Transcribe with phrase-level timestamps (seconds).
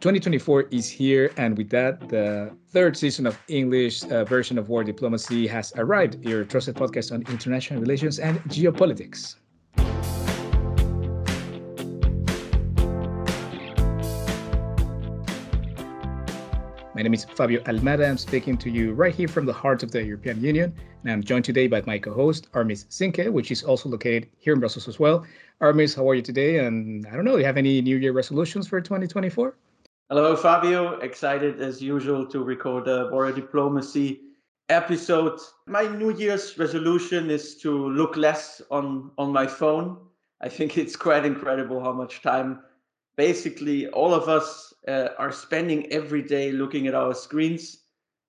[0.00, 4.82] 2024 is here, and with that, the third season of English uh, version of War
[4.82, 6.24] Diplomacy has arrived.
[6.24, 9.36] Your trusted podcast on international relations and geopolitics.
[16.94, 18.08] My name is Fabio Almada.
[18.08, 20.74] I'm speaking to you right here from the heart of the European Union.
[21.02, 24.54] And I'm joined today by my co host, Armis Sinke, which is also located here
[24.54, 25.26] in Brussels as well.
[25.60, 26.58] Armis, how are you today?
[26.58, 29.54] And I don't know, do you have any New Year resolutions for 2024?
[30.12, 30.94] Hello, Fabio.
[30.98, 34.22] Excited as usual to record a Warrior Diplomacy
[34.68, 35.38] episode.
[35.68, 39.98] My New Year's resolution is to look less on, on my phone.
[40.40, 42.58] I think it's quite incredible how much time
[43.16, 47.84] basically all of us uh, are spending every day looking at our screens.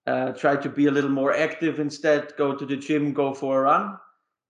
[0.05, 3.61] Uh, try to be a little more active instead, go to the gym, go for
[3.61, 3.97] a run.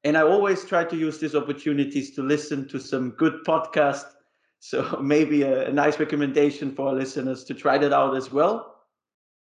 [0.04, 4.04] And I always try to use these opportunities to listen to some good podcast.
[4.62, 8.78] So maybe a, a nice recommendation for our listeners to try that out as well.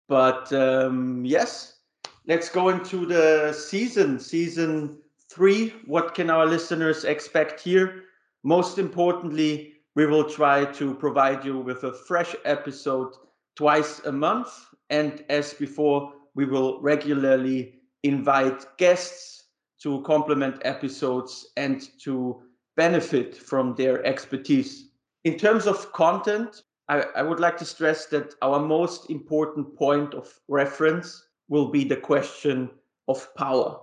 [0.08, 1.78] But um, yes,
[2.26, 4.98] let's go into the season, season
[5.30, 5.74] three.
[5.86, 8.04] What can our listeners expect here?
[8.44, 13.14] Most importantly, we will try to provide you with a fresh episode
[13.56, 14.50] twice a month.
[14.90, 19.44] And as before, we will regularly invite guests
[19.84, 22.42] to complement episodes and to
[22.78, 24.91] benefit from their expertise.
[25.24, 30.16] In terms of content, I, I, would like to stress that our most important point
[30.16, 32.72] of reference will be the question
[33.08, 33.80] of power.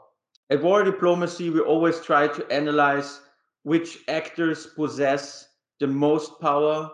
[0.50, 3.20] At war diplomacy, we always try to analyze
[3.62, 6.90] which actors possess the most power,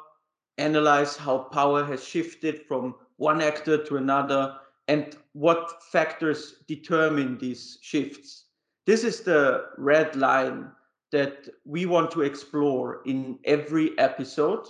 [0.58, 4.56] analyze how power has shifted from one actor to another,
[4.88, 8.44] and what factors determine these shifts.
[8.86, 10.70] This is the red line
[11.14, 14.66] that we want to explore in every episode.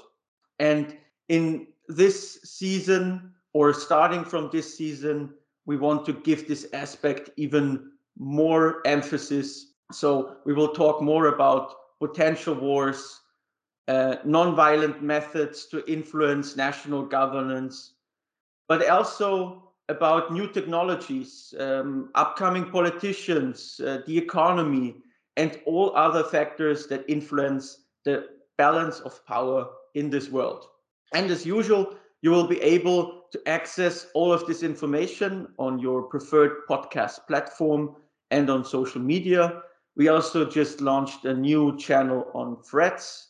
[0.59, 0.95] And
[1.29, 5.33] in this season, or starting from this season,
[5.65, 9.73] we want to give this aspect even more emphasis.
[9.91, 13.21] So we will talk more about potential wars,
[13.89, 17.95] uh, non-violent methods to influence national governance,
[18.69, 24.97] but also about new technologies, um, upcoming politicians, uh, the economy,
[25.37, 30.67] and all other factors that influence the balance of power in this world.
[31.15, 36.03] And as usual, you will be able to access all of this information on your
[36.03, 37.97] preferred podcast platform
[38.31, 39.63] and on social media.
[39.97, 43.29] We also just launched a new channel on Threads,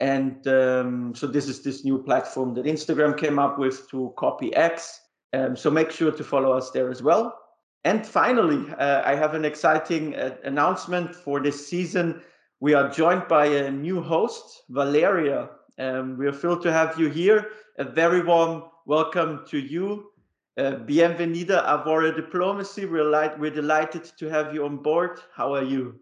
[0.00, 4.54] and um, so this is this new platform that Instagram came up with to copy
[4.54, 5.00] X.
[5.32, 7.38] Um, so make sure to follow us there as well.
[7.86, 12.20] And finally, uh, I have an exciting uh, announcement for this season.
[12.58, 15.50] We are joined by a new host, Valeria.
[15.78, 17.52] Um, we are thrilled to have you here.
[17.78, 20.10] A very warm welcome to you.
[20.58, 22.86] Uh, bienvenida a Warrior Diplomacy.
[22.86, 25.20] We're, we're delighted to have you on board.
[25.32, 25.94] How are you?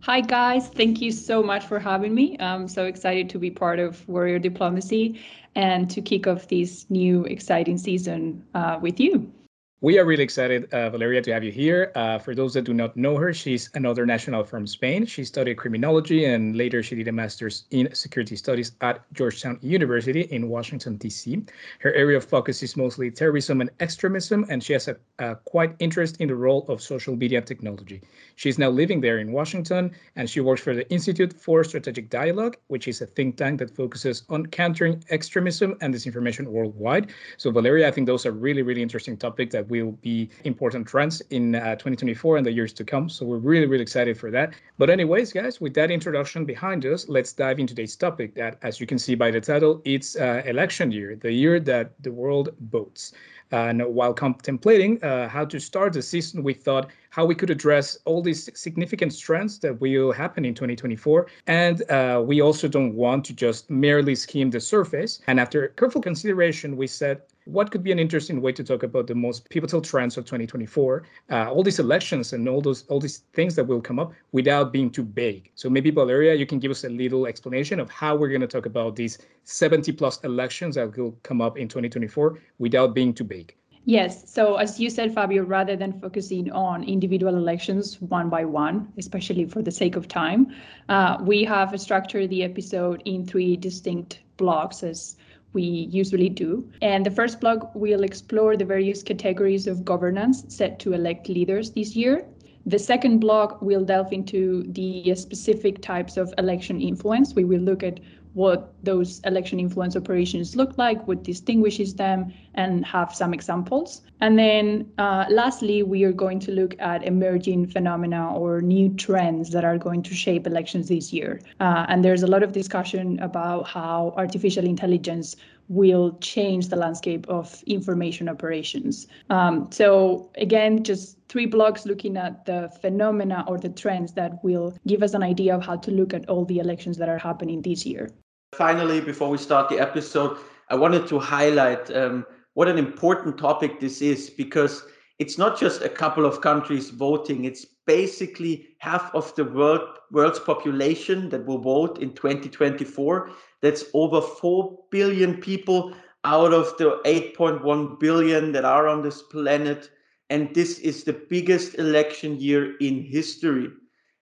[0.00, 0.66] Hi, guys.
[0.70, 2.36] Thank you so much for having me.
[2.40, 5.20] I'm so excited to be part of Warrior Diplomacy
[5.54, 9.32] and to kick off this new exciting season uh, with you.
[9.80, 11.92] We are really excited, uh, Valeria, to have you here.
[11.94, 15.06] Uh, for those that do not know her, she's another national from Spain.
[15.06, 20.22] She studied criminology and later she did a master's in security studies at Georgetown University
[20.22, 21.44] in Washington, D.C.
[21.78, 25.76] Her area of focus is mostly terrorism and extremism, and she has a, a quite
[25.78, 28.02] interest in the role of social media technology.
[28.34, 32.56] She's now living there in Washington, and she works for the Institute for Strategic Dialogue,
[32.66, 37.12] which is a think tank that focuses on countering extremism and disinformation worldwide.
[37.36, 41.20] So, Valeria, I think those are really, really interesting topics that will be important trends
[41.30, 43.08] in uh, 2024 and the years to come.
[43.08, 44.54] So we're really, really excited for that.
[44.78, 48.80] But anyways, guys, with that introduction behind us, let's dive into today's topic that, as
[48.80, 52.50] you can see by the title, it's uh, election year, the year that the world
[52.70, 53.12] votes.
[53.50, 57.98] And while contemplating uh, how to start the season, we thought how we could address
[58.04, 61.26] all these significant trends that will happen in 2024.
[61.46, 65.20] And uh, we also don't want to just merely skim the surface.
[65.26, 69.06] And after careful consideration, we said what could be an interesting way to talk about
[69.06, 73.22] the most pivotal trends of 2024 uh, all these elections and all those all these
[73.32, 76.70] things that will come up without being too vague so maybe valeria you can give
[76.70, 80.74] us a little explanation of how we're going to talk about these 70 plus elections
[80.74, 83.54] that will come up in 2024 without being too vague
[83.84, 84.30] Yes.
[84.30, 89.46] So as you said, Fabio, rather than focusing on individual elections one by one, especially
[89.46, 90.54] for the sake of time,
[90.90, 95.16] uh, we have structured the episode in three distinct blocks as
[95.52, 96.68] we usually do.
[96.82, 101.70] And the first block will explore the various categories of governance set to elect leaders
[101.70, 102.26] this year.
[102.66, 107.34] The second block will delve into the specific types of election influence.
[107.34, 108.00] We will look at
[108.34, 114.02] what those election influence operations look like, what distinguishes them, and have some examples.
[114.20, 119.50] And then uh, lastly, we are going to look at emerging phenomena or new trends
[119.50, 121.40] that are going to shape elections this year.
[121.60, 125.36] Uh, and there's a lot of discussion about how artificial intelligence
[125.68, 129.06] will change the landscape of information operations.
[129.30, 134.74] Um, so again, just three blocks looking at the phenomena or the trends that will
[134.86, 137.62] give us an idea of how to look at all the elections that are happening
[137.62, 138.10] this year.
[138.54, 140.38] Finally, before we start the episode,
[140.70, 142.26] I wanted to highlight um,
[142.58, 144.82] what an important topic this is because
[145.20, 150.40] it's not just a couple of countries voting, it's basically half of the world world's
[150.40, 153.30] population that will vote in 2024
[153.62, 155.94] that's over 4 billion people
[156.24, 159.88] out of the 8.1 billion that are on this planet.
[160.28, 163.68] And this is the biggest election year in history.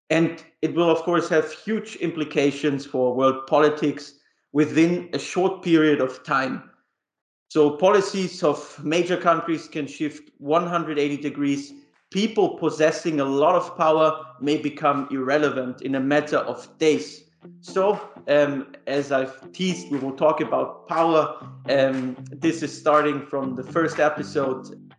[0.09, 4.15] And it will of course have huge implications for world politics
[4.53, 6.71] within a short period of time
[7.53, 11.73] so policies of major countries can shift 180 degrees
[12.09, 14.07] people possessing a lot of power
[14.39, 17.25] may become irrelevant in a matter of days.
[17.61, 21.21] So, um, as I've teased, we will talk about power.
[21.69, 24.91] Um, this is starting from the first episode.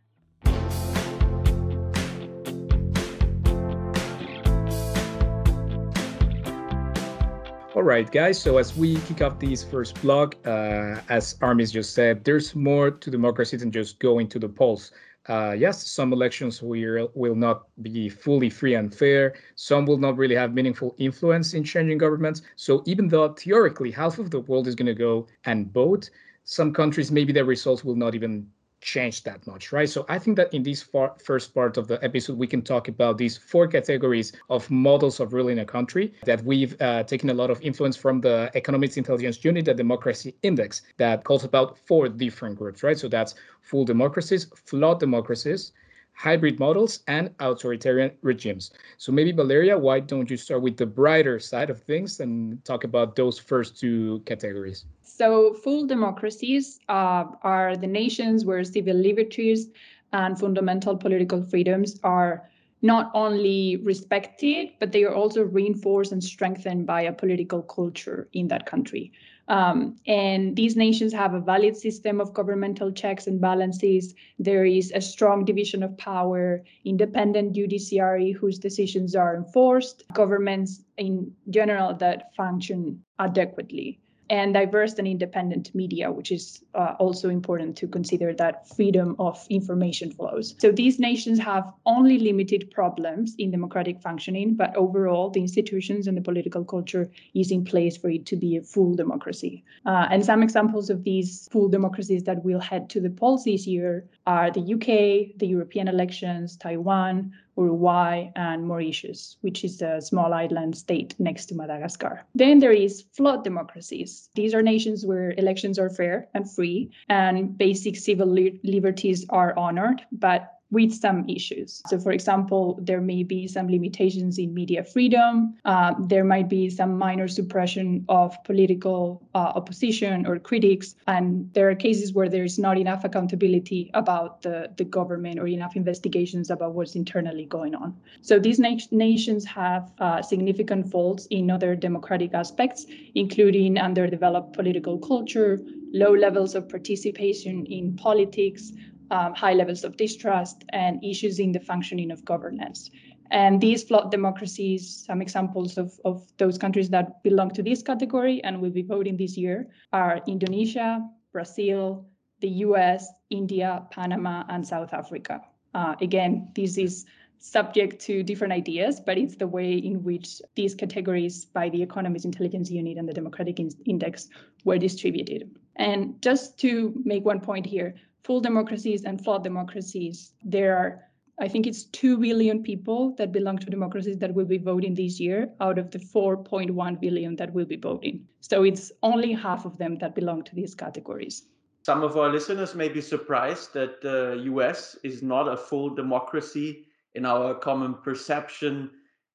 [7.84, 8.40] Right, guys.
[8.40, 12.90] So as we kick off this first blog, uh, as Armis just said, there's more
[12.90, 14.90] to democracy than just going to the polls.
[15.28, 19.34] Uh, yes, some elections will, will not be fully free and fair.
[19.56, 22.42] Some will not really have meaningful influence in changing governments.
[22.56, 26.10] So even though theoretically half of the world is going to go and vote,
[26.44, 28.46] some countries maybe their results will not even
[28.84, 29.88] change that much, right?
[29.88, 32.86] So I think that in this far, first part of the episode, we can talk
[32.88, 37.34] about these four categories of models of ruling a country that we've uh, taken a
[37.34, 42.08] lot of influence from the Economist Intelligence Unit, the Democracy Index, that calls about four
[42.08, 42.98] different groups, right?
[42.98, 45.72] So that's full democracies, flawed democracies,
[46.14, 48.70] hybrid models, and authoritarian regimes.
[48.98, 52.84] So maybe Valeria, why don't you start with the brighter side of things and talk
[52.84, 54.86] about those first two categories?
[55.02, 59.70] So, full democracies uh, are the nations where civil liberties
[60.12, 62.48] and fundamental political freedoms are
[62.82, 68.48] not only respected, but they are also reinforced and strengthened by a political culture in
[68.48, 69.12] that country.
[69.48, 74.14] Um, and these nations have a valid system of governmental checks and balances.
[74.38, 81.32] There is a strong division of power, independent judiciary whose decisions are enforced, governments in
[81.50, 84.00] general that function adequately
[84.30, 89.44] and diverse and independent media, which is uh, also important to consider that freedom of
[89.50, 90.54] information flows.
[90.58, 96.16] So these nations have only limited problems in democratic functioning, but overall, the institutions and
[96.16, 99.64] the political culture is in place for it to be a full democracy.
[99.84, 103.66] Uh, and some examples of these full democracies that will head to the polls this
[103.66, 110.32] year are the UK, the European elections, Taiwan, Uruguay, and Mauritius, which is a small
[110.32, 112.22] island state next to Madagascar.
[112.34, 114.28] Then there is flawed democracies.
[114.34, 119.56] These are nations where elections are fair and free and basic civil li- liberties are
[119.58, 121.82] honored, but with some issues.
[121.86, 125.54] So, for example, there may be some limitations in media freedom.
[125.64, 130.96] Uh, there might be some minor suppression of political uh, opposition or critics.
[131.06, 135.46] And there are cases where there is not enough accountability about the, the government or
[135.46, 137.96] enough investigations about what's internally going on.
[138.22, 144.98] So, these na- nations have uh, significant faults in other democratic aspects, including underdeveloped political
[144.98, 145.60] culture,
[145.92, 148.72] low levels of participation in politics,
[149.10, 152.90] um, high levels of distrust, and issues in the functioning of governance.
[153.30, 158.42] And these flawed democracies, some examples of, of those countries that belong to this category
[158.44, 161.00] and will be voting this year are Indonesia,
[161.32, 162.06] Brazil,
[162.40, 165.40] the US, India, Panama, and South Africa.
[165.74, 167.06] Uh, again, this is
[167.38, 172.24] subject to different ideas, but it's the way in which these categories by the Economist
[172.24, 174.28] Intelligence Unit and the Democratic Index
[174.64, 175.50] were distributed.
[175.76, 181.02] And just to make one point here, full democracies and flawed democracies, there are,
[181.38, 185.20] I think it's 2 billion people that belong to democracies that will be voting this
[185.20, 188.26] year out of the 4.1 billion that will be voting.
[188.40, 191.44] So it's only half of them that belong to these categories.
[191.84, 196.86] Some of our listeners may be surprised that the US is not a full democracy
[197.14, 198.90] in our common perception.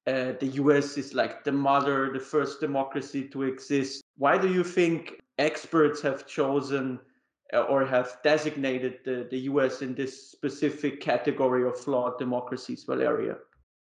[0.06, 4.02] Uh, the US is like the mother, the first democracy to exist.
[4.16, 7.09] Why do you think experts have chosen uh,
[7.52, 13.36] or have designated the, the US in this specific category of flawed democracies, Valeria?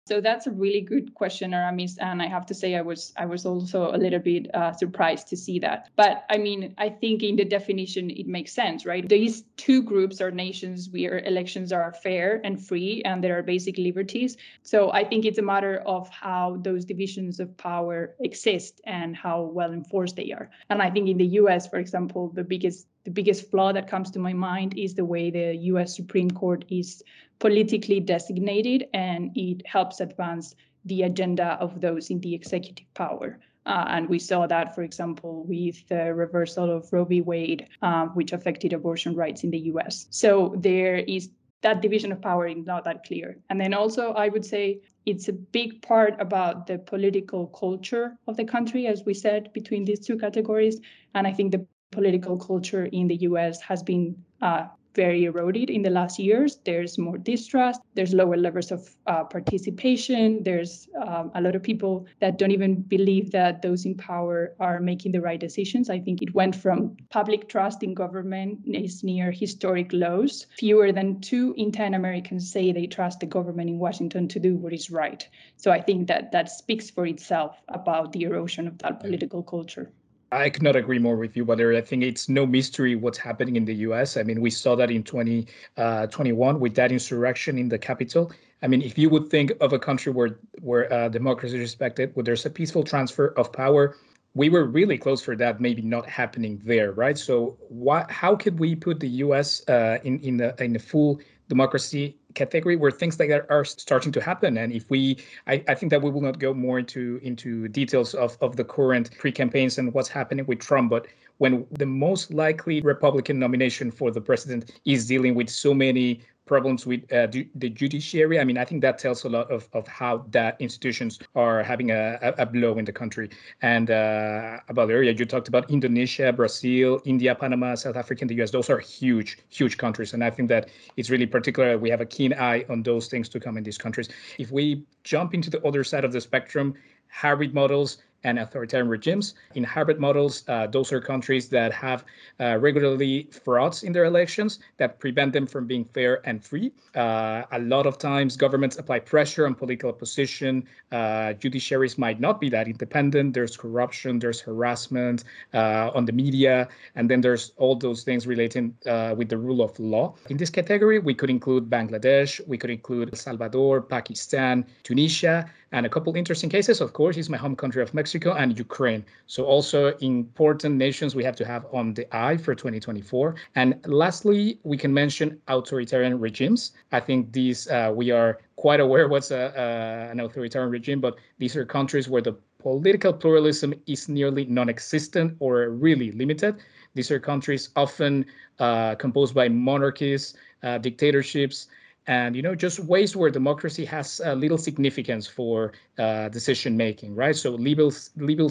[0.09, 3.25] So that's a really good question, Aramis, and I have to say I was I
[3.25, 5.91] was also a little bit uh, surprised to see that.
[5.95, 9.09] But I mean, I think in the definition it makes sense, right?
[9.09, 13.79] These two groups are nations where elections are fair and free, and there are basic
[13.79, 14.37] liberties.
[14.65, 19.43] So I think it's a matter of how those divisions of power exist and how
[19.43, 20.51] well enforced they are.
[20.69, 24.11] And I think in the U.S., for example, the biggest the biggest flaw that comes
[24.13, 27.03] to my mind is the way the US Supreme Court is
[27.39, 30.55] politically designated and it helps advance
[30.85, 33.39] the agenda of those in the executive power.
[33.65, 37.21] Uh, and we saw that, for example, with the reversal of Roe v.
[37.21, 40.07] Wade, um, which affected abortion rights in the US.
[40.11, 41.31] So there is
[41.63, 43.39] that division of power is not that clear.
[43.49, 48.37] And then also, I would say it's a big part about the political culture of
[48.37, 50.81] the country, as we said, between these two categories.
[51.15, 55.83] And I think the political culture in the US has been uh, very eroded in
[55.83, 56.59] the last years.
[56.65, 62.07] There's more distrust, there's lower levels of uh, participation, there's um, a lot of people
[62.21, 65.89] that don't even believe that those in power are making the right decisions.
[65.89, 70.47] I think it went from public trust in government is near historic lows.
[70.59, 74.57] Fewer than two in 10 Americans say they trust the government in Washington to do
[74.57, 75.27] what is right.
[75.57, 79.91] So I think that that speaks for itself about the erosion of that political culture.
[80.33, 81.79] I could not agree more with you, Valeria.
[81.79, 84.17] I think it's no mystery what's happening in the US.
[84.17, 88.33] I mean, we saw that in 2021 uh, with that insurrection in the Capitol.
[88.63, 92.13] I mean, if you would think of a country where where uh, democracy is respected,
[92.15, 93.97] where there's a peaceful transfer of power,
[94.35, 97.19] we were really close for that maybe not happening there, right?
[97.19, 98.11] So, what?
[98.11, 99.63] How could we put the U.S.
[99.69, 101.21] Uh, in in the in the full
[101.55, 104.57] democracy category where things like that are starting to happen.
[104.57, 105.03] And if we
[105.47, 108.65] I, I think that we will not go more into into details of, of the
[108.77, 111.07] current pre-campaigns and what's happening with trump but
[111.43, 114.61] when the most likely republican nomination for the president
[114.95, 118.41] is dealing with so many problems with uh, the judiciary.
[118.41, 121.91] I mean, I think that tells a lot of, of how that institutions are having
[121.91, 123.31] a, a blow in the country.
[123.63, 128.43] And uh, about area, you talked about Indonesia, Brazil, India, Panama, South Africa, and the
[128.43, 128.51] US.
[128.51, 130.15] Those are huge, huge countries.
[130.15, 131.79] And I think that it's really particular.
[131.79, 134.09] We have a keen eye on those things to come in these countries.
[134.39, 136.75] If we jump into the other side of the spectrum,
[137.09, 139.35] hybrid models, and authoritarian regimes.
[139.55, 142.05] In hybrid models, uh, those are countries that have
[142.41, 146.73] uh, regularly frauds in their elections that prevent them from being fair and free.
[146.95, 150.65] Uh, a lot of times, governments apply pressure on political opposition.
[150.91, 153.35] Uh, judiciaries might not be that independent.
[153.35, 155.25] There's corruption, there's harassment
[155.55, 159.63] uh, on the media, and then there's all those things relating uh, with the rule
[159.63, 160.15] of law.
[160.29, 165.87] In this category, we could include Bangladesh, we could include El Salvador, Pakistan, Tunisia, and
[165.87, 169.05] a couple interesting cases, of course, is my home country of Mexico and Ukraine.
[169.27, 173.35] So also important nations we have to have on the eye for 2024.
[173.55, 176.73] And lastly, we can mention authoritarian regimes.
[176.93, 181.17] I think these uh, we are quite aware what's a, uh, an authoritarian regime, but
[181.39, 186.57] these are countries where the political pluralism is nearly non-existent or really limited.
[186.95, 188.27] These are countries often
[188.59, 191.69] uh, composed by monarchies, uh, dictatorships,
[192.07, 197.15] and you know just ways where democracy has uh, little significance for uh, decision making
[197.15, 197.37] right?
[197.37, 198.51] So legal legal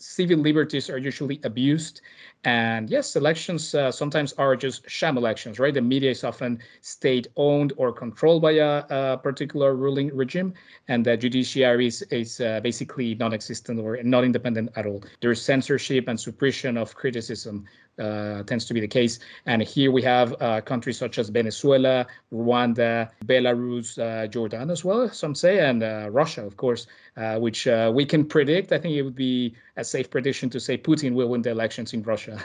[0.00, 2.00] civil liberties are usually abused.
[2.44, 5.74] And yes elections uh, sometimes are just sham elections right?
[5.74, 10.54] The media is often state owned or controlled by a, a particular ruling regime
[10.86, 15.02] and the judiciary is, is uh, basically non-existent or not independent at all.
[15.20, 17.64] There's censorship and suppression of criticism
[17.98, 19.18] uh, tends to be the case.
[19.46, 25.08] And here we have uh, countries such as Venezuela, Rwanda, Belarus, uh, Jordan as well,
[25.10, 26.86] some say, and uh, Russia, of course,
[27.16, 28.72] uh, which uh, we can predict.
[28.72, 31.92] I think it would be a safe prediction to say Putin will win the elections
[31.92, 32.38] in Russia.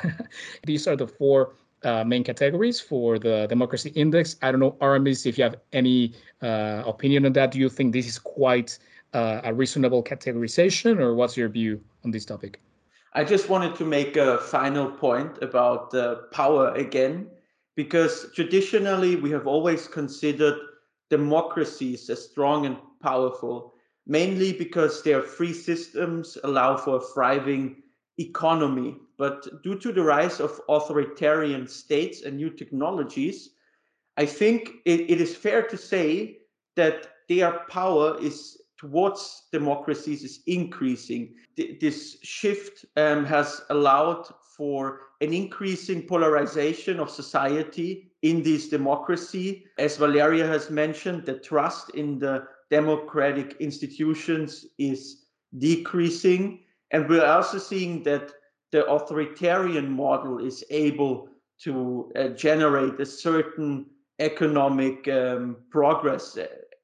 [0.65, 1.53] These are the four
[2.05, 4.37] main categories for the democracy index.
[4.41, 7.51] I don't know, Aramis, if you have any opinion on that.
[7.51, 8.79] Do you think this is quite
[9.13, 12.61] a reasonable categorization, or what's your view on this topic?
[13.15, 17.29] I just wanted to make a final point about uh, power again,
[17.75, 20.59] because traditionally we have always considered
[21.11, 23.75] democracies as strong and powerful,
[24.07, 27.83] mainly because their free systems allow for a thriving
[28.17, 28.97] economy.
[29.17, 33.51] But due to the rise of authoritarian states and new technologies,
[34.17, 36.39] I think it, it is fair to say
[36.75, 41.35] that their power is towards democracies is increasing.
[41.55, 44.25] this shift um, has allowed
[44.57, 49.65] for an increasing polarization of society in this democracy.
[49.77, 56.59] As Valeria has mentioned, the trust in the democratic institutions is decreasing.
[56.91, 58.33] And we're also seeing that
[58.73, 61.29] the authoritarian model is able
[61.61, 63.85] to uh, generate a certain
[64.19, 66.37] economic um, progress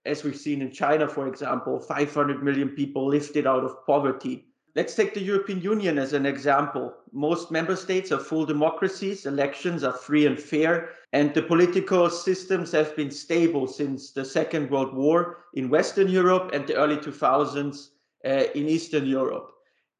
[0.09, 4.45] as we've seen in China, for example, 500 million people lifted out of poverty.
[4.75, 6.93] Let's take the European Union as an example.
[7.11, 12.71] Most member states are full democracies, elections are free and fair, and the political systems
[12.71, 17.89] have been stable since the Second World War in Western Europe and the early 2000s
[18.25, 19.51] uh, in Eastern Europe.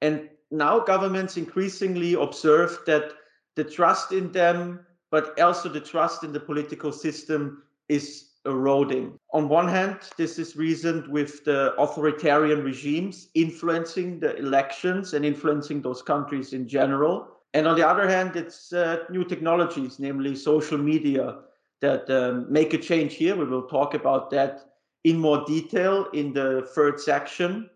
[0.02, 3.14] And now governments increasingly observe that
[3.56, 9.20] the trust in them, but also the trust in the political system is eroding.
[9.34, 15.82] On one hand, this is reasoned with the authoritarian regimes influencing the elections and influencing
[15.82, 17.28] those countries in general.
[17.54, 21.40] And on the other hand, it's uh, new technologies, namely social media,
[21.82, 23.36] that um, make a change here.
[23.36, 24.70] We will talk about that
[25.04, 27.70] in more detail in the third section.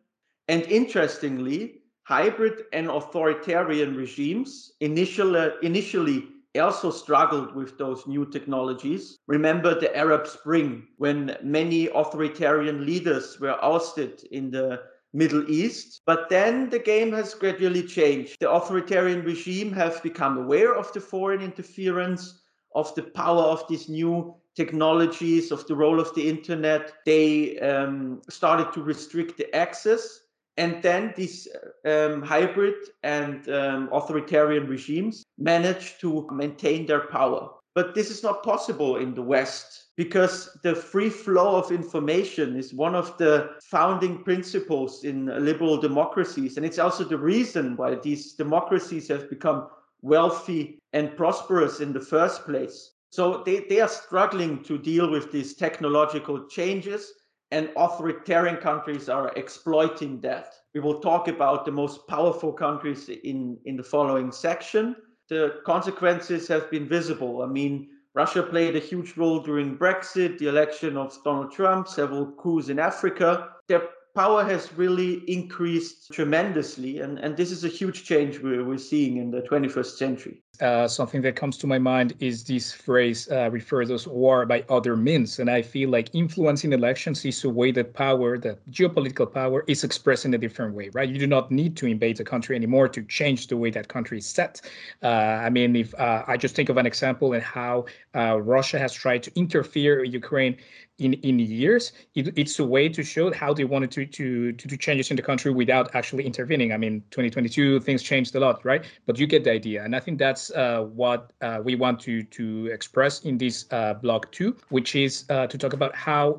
[0.48, 6.28] And interestingly, hybrid and authoritarian regimes initially, initially
[6.60, 9.20] also struggled with those new technologies.
[9.28, 14.82] Remember the Arab Spring, when many authoritarian leaders were ousted in the
[15.14, 16.02] Middle East.
[16.06, 18.38] But then the game has gradually changed.
[18.40, 22.42] The authoritarian regime have become aware of the foreign interference,
[22.76, 26.94] of the power of these new technologies, of the role of the internet.
[27.06, 30.23] They um, started to restrict the access
[30.58, 31.48] and then these
[31.86, 37.50] um, hybrid and um, authoritarian regimes manage to maintain their power.
[37.76, 42.74] But this is not possible in the West because the free flow of information is
[42.74, 46.58] one of the founding principles in liberal democracies.
[46.58, 49.68] And it's also the reason why these democracies have become
[50.04, 52.92] wealthy and prosperous in the first place.
[53.10, 57.12] So they, they are struggling to deal with these technological changes
[57.54, 60.56] and authoritarian countries are exploiting that.
[60.74, 64.96] We will talk about the most powerful countries in, in the following section.
[65.30, 67.44] The consequences have been visible.
[67.44, 72.32] I mean, Russia played a huge role during Brexit, the election of Donald Trump, several
[72.42, 73.50] coups in Africa.
[73.68, 73.84] Their
[74.16, 77.02] power has really increased tremendously.
[77.02, 80.43] And, and this is a huge change we're, we're seeing in the 21st century.
[80.62, 84.64] Uh, something that comes to my mind is this phrase uh, refers to war by
[84.70, 85.40] other means.
[85.40, 89.84] And I feel like influencing elections is a way that power, that geopolitical power, is
[89.84, 91.10] expressed in a different way, right?
[91.10, 94.20] You do not need to invade a country anymore to change the way that country
[94.20, 94.62] is set.
[95.02, 97.86] Uh, I mean, if uh, I just think of an example in how
[98.16, 100.58] uh, Russia has tried to interfere in Ukraine
[101.00, 104.68] in in years it, it's a way to show how they wanted to, to to
[104.68, 108.64] do changes in the country without actually intervening i mean 2022 things changed a lot
[108.64, 112.00] right but you get the idea and i think that's uh, what uh, we want
[112.00, 116.38] to to express in this uh, block two which is to talk about how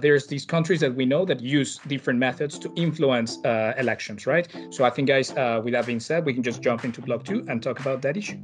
[0.00, 3.38] there's these countries that we know that use different methods to influence
[3.78, 4.48] elections right?
[4.70, 5.30] So i think guys
[5.64, 8.16] with that being said we can just jump into block two and talk about that
[8.16, 8.38] issue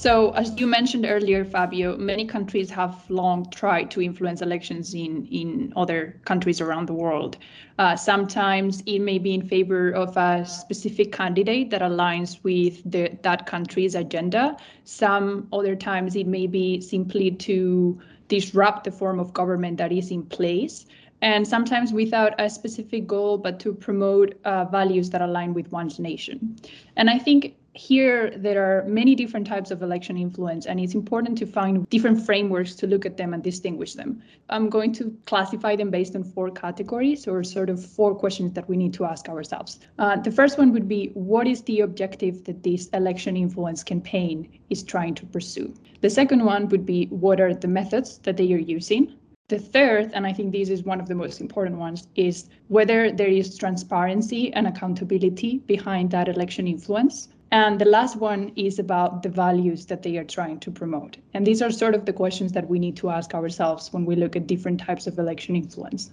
[0.00, 5.26] So, as you mentioned earlier, Fabio, many countries have long tried to influence elections in,
[5.26, 7.36] in other countries around the world.
[7.78, 13.10] Uh, sometimes it may be in favor of a specific candidate that aligns with the,
[13.20, 14.56] that country's agenda.
[14.84, 20.10] Some other times it may be simply to disrupt the form of government that is
[20.10, 20.86] in place
[21.20, 25.98] and sometimes without a specific goal, but to promote uh, values that align with one's
[25.98, 26.56] nation.
[26.96, 31.38] And I think here there are many different types of election influence and it's important
[31.38, 34.20] to find different frameworks to look at them and distinguish them.
[34.48, 38.68] I'm going to classify them based on four categories or sort of four questions that
[38.68, 39.78] we need to ask ourselves.
[39.98, 44.48] Uh, the first one would be what is the objective that this election influence campaign
[44.68, 45.72] is trying to pursue?
[46.00, 49.14] The second one would be what are the methods that they are using?
[49.46, 53.10] The third, and I think this is one of the most important ones, is whether
[53.10, 57.28] there is transparency and accountability behind that election influence.
[57.52, 61.16] And the last one is about the values that they are trying to promote.
[61.34, 64.14] And these are sort of the questions that we need to ask ourselves when we
[64.14, 66.10] look at different types of election influence.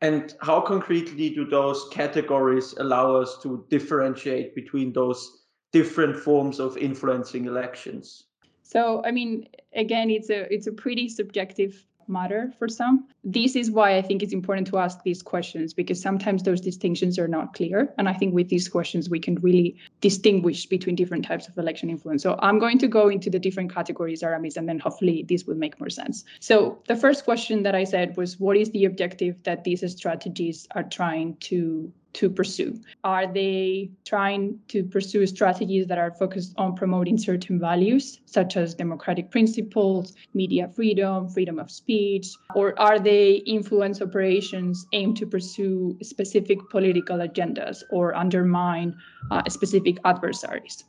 [0.00, 6.76] And how concretely do those categories allow us to differentiate between those different forms of
[6.76, 8.24] influencing elections?
[8.62, 13.06] So, I mean, again, it's a it's a pretty subjective matter for some.
[13.24, 17.18] This is why I think it's important to ask these questions because sometimes those distinctions
[17.18, 17.92] are not clear.
[17.98, 21.90] And I think with these questions, we can really distinguish between different types of election
[21.90, 22.22] influence.
[22.22, 25.56] So I'm going to go into the different categories, Aramis, and then hopefully this will
[25.56, 26.24] make more sense.
[26.40, 30.66] So the first question that I said was what is the objective that these strategies
[30.74, 32.78] are trying to to pursue?
[33.04, 38.74] Are they trying to pursue strategies that are focused on promoting certain values, such as
[38.74, 42.28] democratic principles, media freedom, freedom of speech?
[42.54, 48.96] Or are they influence operations aimed to pursue specific political agendas or undermine
[49.30, 50.84] uh, specific adversaries?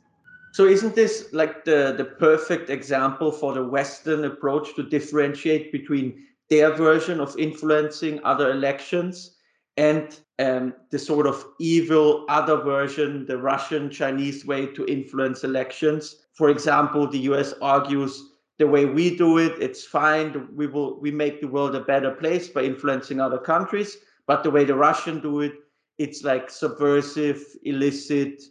[0.52, 6.26] So isn't this like the, the perfect example for the Western approach to differentiate between
[6.50, 9.31] their version of influencing other elections
[9.76, 16.16] and um, the sort of evil other version, the Russian Chinese way to influence elections.
[16.34, 20.48] For example, the US argues the way we do it, it's fine.
[20.54, 23.98] We will we make the world a better place by influencing other countries.
[24.26, 25.54] But the way the Russian do it,
[25.98, 28.42] it's like subversive, illicit.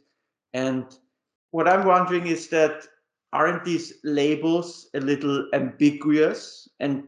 [0.53, 0.85] And
[1.51, 2.87] what I'm wondering is that
[3.31, 6.67] aren't these labels a little ambiguous?
[6.79, 7.07] And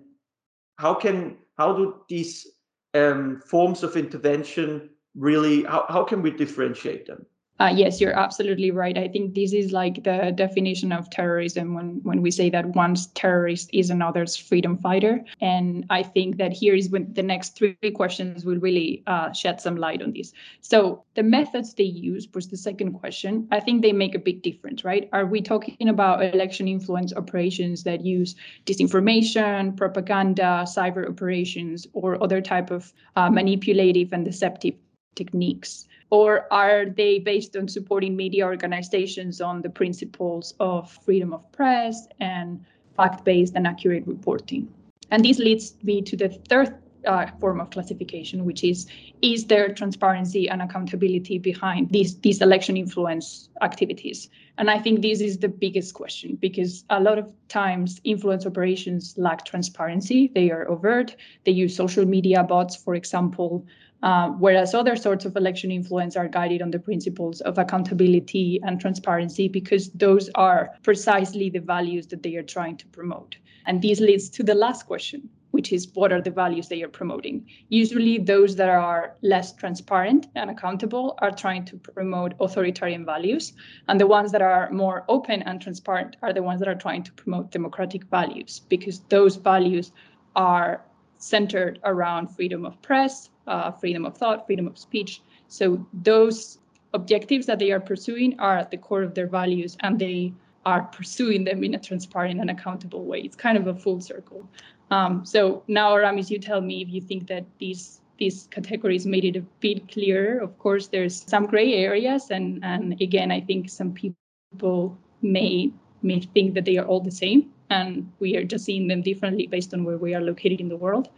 [0.78, 2.48] how can how do these
[2.94, 7.26] um, forms of intervention really how, how can we differentiate them
[7.60, 8.98] uh, yes, you're absolutely right.
[8.98, 13.08] I think this is like the definition of terrorism when, when we say that one's
[13.08, 15.24] terrorist is another's freedom fighter.
[15.40, 19.62] And I think that here is when the next three questions will really uh, shed
[19.62, 20.34] some light on this.
[20.62, 23.48] So the methods they use was the second question.
[23.52, 25.08] I think they make a big difference, right?
[25.14, 28.36] Are we talking about election influence operations that use
[28.66, 34.74] disinformation, propaganda, cyber operations, or other type of uh, manipulative and deceptive
[35.16, 35.88] techniques?
[36.14, 42.08] or are they based on supporting media organizations on the principles of freedom of press
[42.20, 42.64] and
[42.96, 44.72] fact-based and accurate reporting?
[45.10, 48.86] And this leads me to the third uh, form of classification, which is
[49.24, 54.30] is there transparency and accountability behind these these election influence activities?
[54.60, 59.16] And I think this is the biggest question because a lot of times influence operations
[59.18, 60.32] lack transparency.
[60.36, 61.16] They are overt.
[61.44, 63.66] They use social media bots, for example,
[64.04, 68.80] uh, whereas other sorts of election influence are guided on the principles of accountability and
[68.82, 73.38] transparency because those are precisely the values that they are trying to promote.
[73.66, 76.90] And this leads to the last question, which is what are the values they are
[76.90, 77.48] promoting?
[77.70, 83.54] Usually, those that are less transparent and accountable are trying to promote authoritarian values,
[83.88, 87.04] and the ones that are more open and transparent are the ones that are trying
[87.04, 89.94] to promote democratic values because those values
[90.36, 90.84] are
[91.20, 95.22] centered around freedom of press, uh, freedom of thought, freedom of speech.
[95.48, 96.60] So those
[96.94, 100.34] objectives that they are pursuing are at the core of their values and they
[100.66, 103.20] are pursuing them in a transparent and accountable way.
[103.20, 104.48] It's kind of a full circle.
[104.92, 109.26] Um, so now, Aramis, you tell me if you think that these these categories made
[109.26, 110.40] it a bit clearer.
[110.40, 115.72] Of course, there's some gray areas, and and again, I think some people may
[116.04, 119.48] may think that they are all the same, and we are just seeing them differently
[119.48, 121.10] based on where we are located in the world.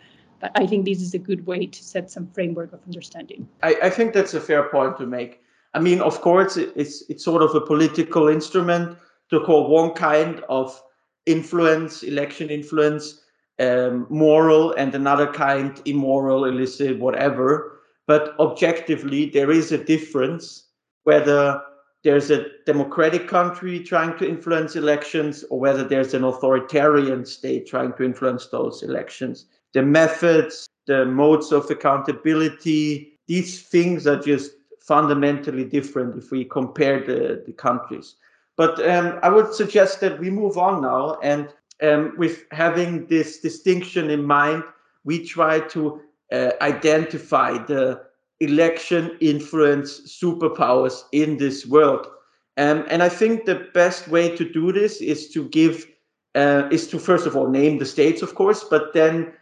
[0.56, 3.48] I think this is a good way to set some framework of understanding.
[3.64, 5.42] I, I think that's a fair point to make.
[5.74, 8.98] I mean, of course, it's it's sort of a political instrument
[9.30, 10.82] to call one kind of
[11.26, 13.22] influence, election influence,
[13.60, 17.80] um, moral, and another kind immoral, illicit, whatever.
[18.08, 20.68] But objectively, there is a difference
[21.04, 21.62] whether
[22.04, 27.94] there's a democratic country trying to influence elections or whether there's an authoritarian state trying
[27.94, 29.46] to influence those elections
[29.76, 37.02] the methods, the modes of accountability, these things are just fundamentally different if we compare
[37.06, 38.16] the, the countries.
[38.56, 41.20] But um, I would suggest that we move on now.
[41.22, 41.50] And
[41.84, 44.64] um, with having this distinction in mind,
[45.04, 48.02] we try to uh, identify the
[48.40, 52.08] election influence superpowers in this world.
[52.56, 55.86] Um, and I think the best way to do this is to give,
[56.34, 59.34] uh, is to first of all name the states, of course, but then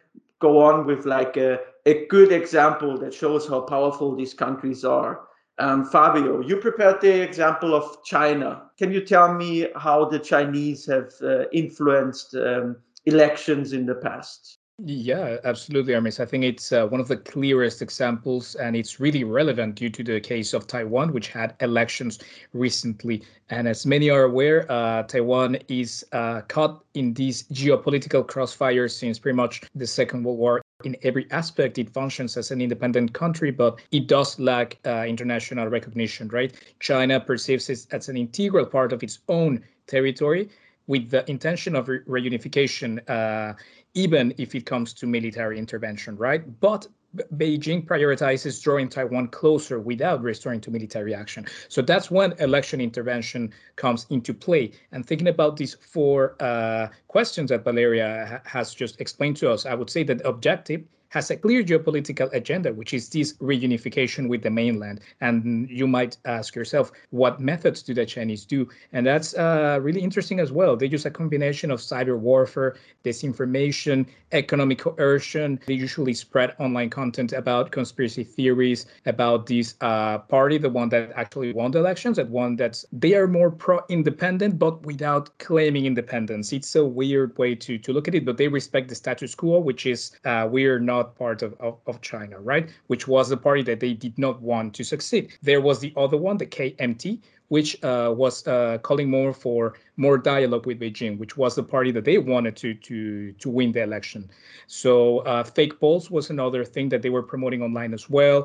[0.43, 5.21] go on with like a, a good example that shows how powerful these countries are.
[5.57, 8.63] Um, Fabio, you prepared the example of China.
[8.77, 12.75] Can you tell me how the Chinese have uh, influenced um,
[13.05, 14.57] elections in the past?
[14.79, 16.19] Yeah, absolutely, Aramis.
[16.19, 20.03] I think it's uh, one of the clearest examples, and it's really relevant due to
[20.03, 22.17] the case of Taiwan, which had elections
[22.53, 23.23] recently.
[23.49, 29.19] And as many are aware, uh, Taiwan is uh, caught in these geopolitical crossfires since
[29.19, 30.61] pretty much the Second World War.
[30.83, 35.67] In every aspect, it functions as an independent country, but it does lack uh, international
[35.67, 36.51] recognition, right?
[36.79, 40.49] China perceives it as an integral part of its own territory
[40.87, 43.53] with the intention of re- reunification uh,
[43.93, 46.59] even if it comes to military intervention, right?
[46.59, 46.87] But
[47.35, 51.45] Beijing prioritizes drawing Taiwan closer without restoring to military action.
[51.69, 54.71] So that's when election intervention comes into play.
[54.91, 59.65] And thinking about these four uh, questions that Valeria ha- has just explained to us,
[59.65, 64.41] I would say that objective has a clear geopolitical agenda, which is this reunification with
[64.41, 64.99] the mainland.
[65.21, 68.67] And you might ask yourself, what methods do the Chinese do?
[68.93, 70.75] And that's uh, really interesting as well.
[70.75, 75.59] They use a combination of cyber warfare, disinformation, economic coercion.
[75.67, 81.11] They usually spread online content about conspiracy theories, about this uh, party, the one that
[81.15, 86.51] actually won the elections, that one that's they are more pro-independent, but without claiming independence.
[86.51, 89.59] It's a weird way to to look at it, but they respect the status quo,
[89.59, 92.69] which is uh, we are not part of, of, of China, right?
[92.87, 95.33] Which was the party that they did not want to succeed.
[95.41, 97.19] There was the other one, the KMT,
[97.53, 101.91] which uh, was uh, calling more for more dialogue with Beijing, which was the party
[101.91, 104.21] that they wanted to to to win the election.
[104.65, 108.37] So uh, fake polls was another thing that they were promoting online as well.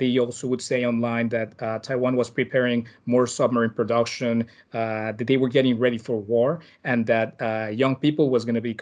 [0.00, 1.48] They also would say online that
[1.86, 4.34] Taiwan was preparing more submarine production,
[4.72, 7.30] that they were getting ready for war, and that
[7.82, 8.74] young people was going to be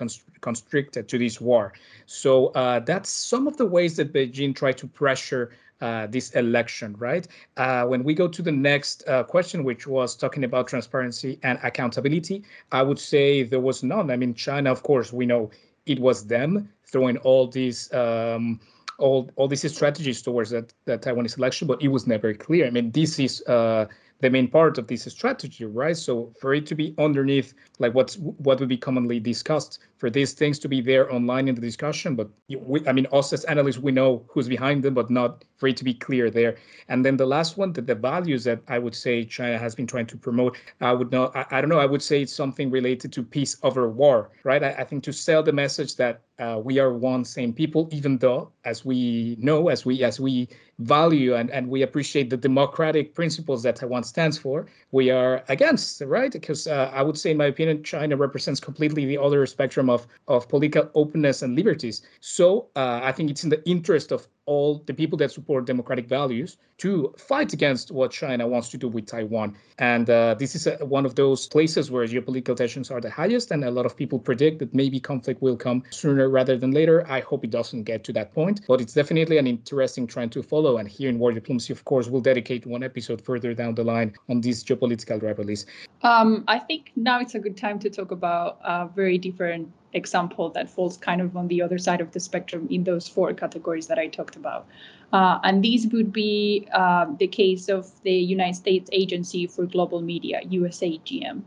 [0.49, 1.73] constricted to this war.
[2.07, 2.51] So
[2.91, 5.45] that's some of the ways that Beijing tried to pressure
[5.81, 7.29] uh, this election, right?
[7.57, 11.59] Uh, when we go to the next uh, question, which was talking about transparency and
[11.63, 14.11] accountability, I would say there was none.
[14.11, 15.51] I mean, China, of course, we know
[15.87, 17.93] it was them throwing all these.
[17.93, 18.61] Um,
[18.99, 22.67] all, all these strategies towards that, that Taiwanese election, but it was never clear.
[22.67, 23.85] I mean, this is uh,
[24.21, 25.97] the main part of this strategy, right?
[25.97, 30.33] So for it to be underneath, like what's what would be commonly discussed, for these
[30.33, 33.79] things to be there online in the discussion, but we, I mean, us as analysts,
[33.79, 36.57] we know who's behind them, but not for it to be clear there.
[36.89, 39.87] And then the last one, that the values that I would say China has been
[39.87, 42.71] trying to promote, I would know, I, I don't know, I would say it's something
[42.71, 44.63] related to peace over war, right?
[44.63, 48.19] I, I think to sell the message that uh, we are one same people, even
[48.19, 53.15] though, as we know, as we as we value and, and we appreciate the democratic
[53.15, 56.31] principles that Taiwan stands for, we are against, right?
[56.31, 60.07] Because uh, I would say, in my opinion, China represents completely the other spectrum of,
[60.29, 62.03] of political openness and liberties.
[62.21, 66.09] So uh, I think it's in the interest of all the people that support democratic
[66.09, 69.57] values to fight against what China wants to do with Taiwan.
[69.79, 73.51] And uh, this is a, one of those places where geopolitical tensions are the highest,
[73.51, 77.07] and a lot of people predict that maybe conflict will come sooner rather than later.
[77.09, 80.43] I hope it doesn't get to that point, but it's definitely an interesting trend to
[80.43, 80.77] follow.
[80.77, 84.15] And here in War Diplomacy, of course, we'll dedicate one episode further down the line
[84.29, 85.67] on these geopolitical rivalries.
[86.03, 90.51] Um, I think now it's a good time to talk about a very different example
[90.51, 93.87] that falls kind of on the other side of the spectrum in those four categories
[93.89, 94.67] that I talked about.
[95.13, 100.01] Uh, and these would be uh, the case of the United States Agency for Global
[100.03, 101.43] Media, USAGM.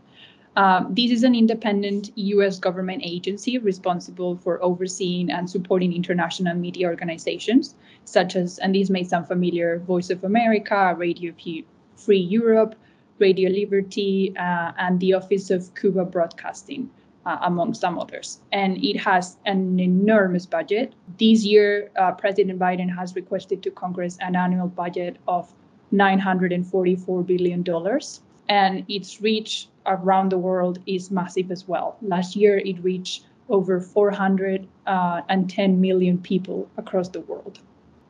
[0.56, 6.88] Um, this is an independent US government agency responsible for overseeing and supporting international media
[6.88, 11.34] organizations, such as, and these may sound familiar, Voice of America, Radio
[11.96, 12.76] Free Europe,
[13.20, 16.90] Radio Liberty, uh, and the Office of Cuba Broadcasting
[17.30, 18.40] uh, among some others.
[18.52, 20.94] And it has an enormous budget.
[21.20, 25.54] This year, uh, President Biden has requested to Congress an annual budget of
[25.94, 27.64] $944 billion.
[28.50, 31.98] And its reach around the world is massive as well.
[32.02, 37.60] Last year, it reached over 410 uh, people across the world.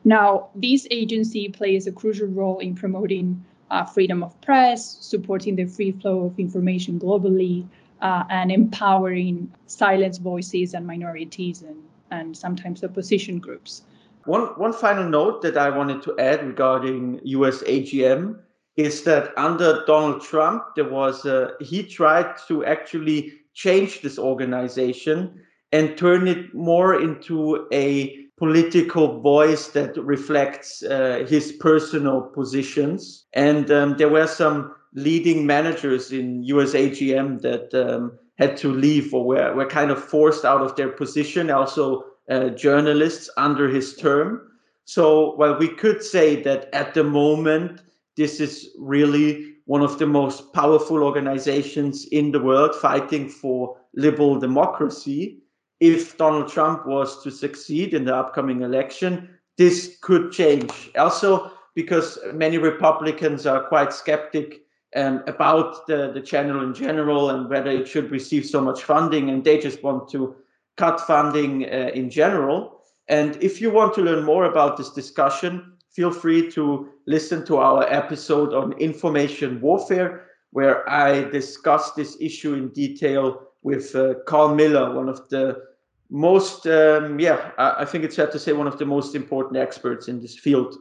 [0.04, 5.66] Now, this agency plays a crucial role in promoting uh, freedom of press, supporting the
[5.66, 7.66] free flow of information globally,
[8.02, 11.76] uh, and empowering silenced voices and minorities and,
[12.10, 13.82] and sometimes opposition groups.
[14.24, 18.38] One, one final note that I wanted to add regarding USAGM
[18.76, 25.42] is that under Donald Trump, there was a, he tried to actually change this organization
[25.72, 33.26] and turn it more into a political voice that reflects uh, his personal positions.
[33.34, 39.24] And um, there were some leading managers in USAGM that um, had to leave or
[39.24, 44.50] were, were kind of forced out of their position, also uh, journalists under his term.
[44.84, 47.82] So, well, we could say that at the moment,
[48.16, 54.38] this is really one of the most powerful organizations in the world fighting for liberal
[54.38, 55.38] democracy.
[55.78, 60.90] If Donald Trump was to succeed in the upcoming election, this could change.
[60.96, 64.62] Also, because many Republicans are quite skeptic
[64.96, 69.30] um, about the, the channel in general and whether it should receive so much funding,
[69.30, 70.34] and they just want to
[70.76, 72.82] cut funding uh, in general.
[73.08, 77.58] And if you want to learn more about this discussion, feel free to listen to
[77.58, 84.54] our episode on information warfare, where I discuss this issue in detail with uh, Carl
[84.54, 85.62] Miller, one of the
[86.08, 89.56] most, um, yeah, I, I think it's fair to say one of the most important
[89.56, 90.76] experts in this field.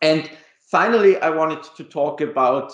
[0.00, 0.30] And
[0.70, 2.72] finally, I wanted to talk about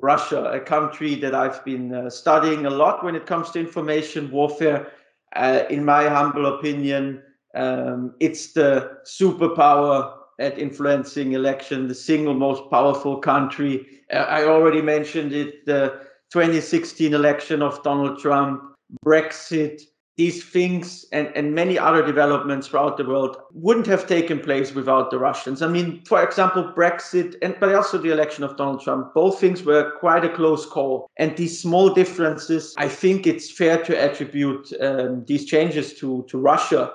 [0.00, 4.30] Russia, a country that I've been uh, studying a lot when it comes to information
[4.30, 4.92] warfare.
[5.34, 7.22] Uh, in my humble opinion,
[7.54, 13.86] Um, it's the superpower at influencing election, the single most powerful country.
[14.12, 15.98] Uh, I already mentioned it, the
[16.30, 18.62] 2016 election of Donald Trump,
[19.04, 19.82] Brexit,
[20.18, 25.12] these things and, and many other developments throughout the world wouldn't have taken place without
[25.12, 25.62] the Russians.
[25.62, 29.62] I mean, for example, Brexit and but also the election of Donald Trump, both things
[29.62, 31.08] were quite a close call.
[31.18, 36.36] And these small differences, I think it's fair to attribute um, these changes to, to
[36.36, 36.92] Russia.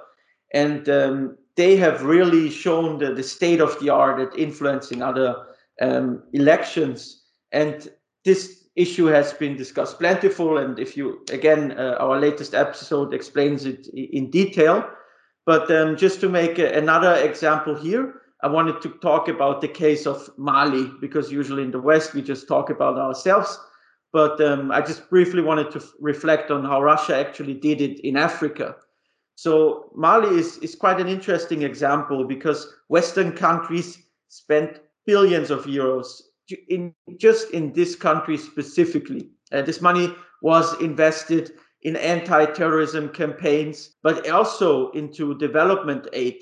[0.54, 5.38] And um, they have really shown the, the state of the art at influencing other
[5.82, 7.24] um, elections.
[7.54, 7.88] And
[8.26, 13.66] this issue has been discussed plentiful and if you again uh, our latest episode explains
[13.66, 14.88] it in detail.
[15.46, 19.68] But um, just to make a, another example here i wanted to talk about the
[19.68, 23.60] case of mali because usually in the west we just talk about ourselves.
[24.12, 28.00] But um, i just briefly wanted to f- reflect on how russia actually did it
[28.00, 28.76] in africa.
[29.36, 33.98] So mali is, is quite an interesting example because western countries
[34.30, 36.22] spent billions of euros
[36.68, 39.30] in just in this country specifically.
[39.52, 41.52] Uh, this money was invested
[41.84, 46.42] in anti-terrorism campaigns, but also into development aid.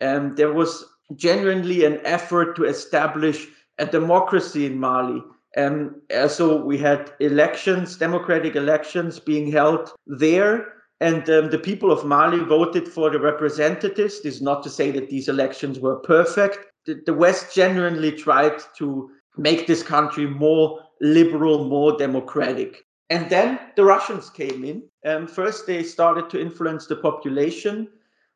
[0.00, 0.84] And there was
[1.16, 3.46] genuinely an effort to establish
[3.78, 5.22] a democracy in Mali.
[5.56, 10.72] And uh, so we had elections, democratic elections being held there.
[11.00, 14.22] And um, the people of Mali voted for the representatives.
[14.22, 16.58] This is not to say that these elections were perfect.
[16.86, 22.84] The, the West genuinely tried to make this country more liberal, more democratic.
[23.10, 24.82] And then the Russians came in.
[25.04, 27.88] And first, they started to influence the population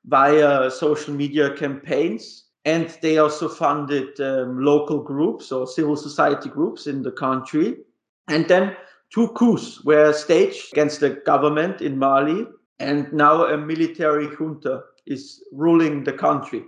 [0.04, 2.44] via social media campaigns.
[2.64, 7.76] And they also funded um, local groups or civil society groups in the country.
[8.28, 8.76] And then
[9.14, 12.46] two coups were staged against the government in Mali.
[12.78, 16.64] And now a military junta is ruling the country.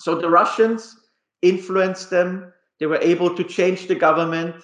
[0.00, 0.96] So the Russians
[1.40, 4.56] influenced them they were able to change the government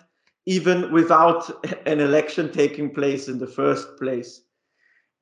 [0.45, 4.41] even without an election taking place in the first place.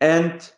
[0.01, 0.51] And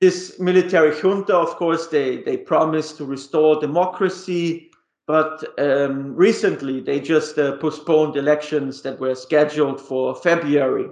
[0.00, 4.70] this military junta, of course, they, they promised to restore democracy,
[5.06, 10.88] but um, recently they just uh, postponed elections that were scheduled for February.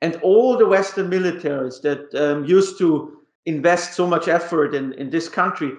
[0.00, 5.08] And all the Western militaries that um, used to invest so much effort in, in
[5.08, 5.70] this country,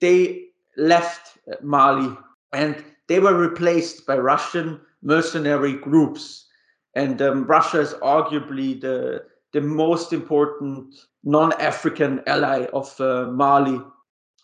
[0.00, 0.44] they
[0.76, 2.16] left Mali.
[2.52, 6.46] And they were replaced by Russian mercenary groups.
[6.94, 13.82] And um, Russia is arguably the, the most important non African ally of uh, Mali.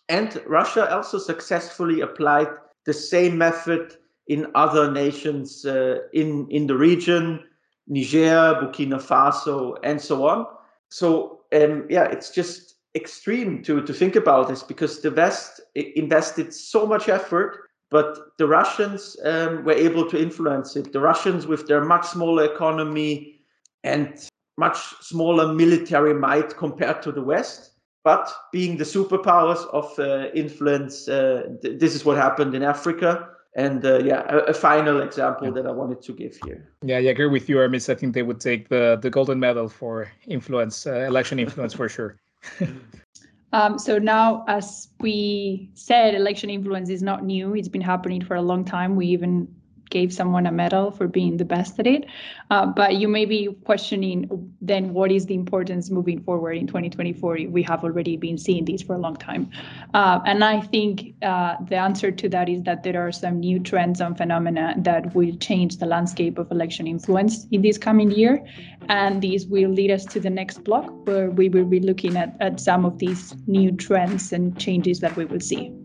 [0.07, 2.49] And Russia also successfully applied
[2.85, 3.95] the same method
[4.27, 7.43] in other nations uh, in, in the region
[7.87, 10.45] Niger, Burkina Faso, and so on.
[10.89, 16.53] So, um, yeah, it's just extreme to, to think about this because the West invested
[16.53, 20.93] so much effort but the Russians um, were able to influence it.
[20.93, 23.41] The Russians, with their much smaller economy
[23.83, 24.13] and
[24.57, 27.71] much smaller military might compared to the West,
[28.03, 33.29] but being the superpowers of uh, influence, uh, th- this is what happened in Africa.
[33.55, 35.53] And uh, yeah, a, a, final example yeah.
[35.53, 36.69] that I wanted to give here.
[36.83, 37.89] Yeah, I agree with you, Hermes.
[37.89, 41.89] I think they would take the, the golden medal for influence, uh, election influence for
[41.89, 42.19] sure.
[43.51, 47.55] Um, so now, as we said, election influence is not new.
[47.55, 48.95] It's been happening for a long time.
[48.95, 49.47] We even
[49.89, 52.05] gave someone a medal for being the best at it.
[52.49, 57.39] Uh, but you may be questioning then what is the importance moving forward in 2024?
[57.49, 59.49] We have already been seeing these for a long time.
[59.93, 63.59] Uh, and I think uh, the answer to that is that there are some new
[63.59, 68.45] trends and phenomena that will change the landscape of election influence in this coming year.
[68.87, 72.35] And these will lead us to the next block where we will be looking at,
[72.39, 75.78] at some of these new trends and changes that we will see.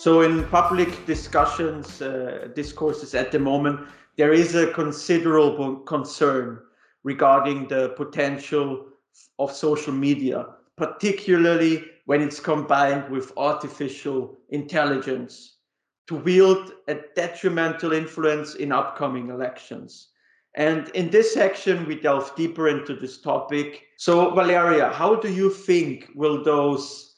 [0.00, 3.86] So, in public discussions, uh, discourses at the moment,
[4.16, 6.58] there is a considerable concern
[7.04, 8.86] regarding the potential
[9.38, 10.46] of social media,
[10.78, 15.58] particularly when it's combined with artificial intelligence,
[16.06, 20.12] to wield a detrimental influence in upcoming elections.
[20.54, 23.82] And in this section, we delve deeper into this topic.
[23.98, 27.09] So, Valeria, how do you think will those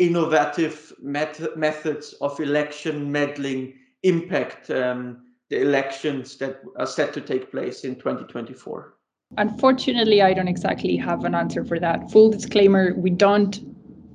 [0.00, 7.50] innovative met- methods of election meddling impact um, the elections that are set to take
[7.50, 8.94] place in 2024?
[9.36, 12.10] Unfortunately, I don't exactly have an answer for that.
[12.10, 13.60] Full disclaimer: we don't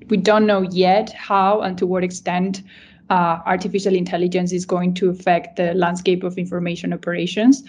[0.10, 2.64] we don't know yet how and to what extent
[3.10, 7.64] uh, artificial intelligence is going to affect the landscape of information operations.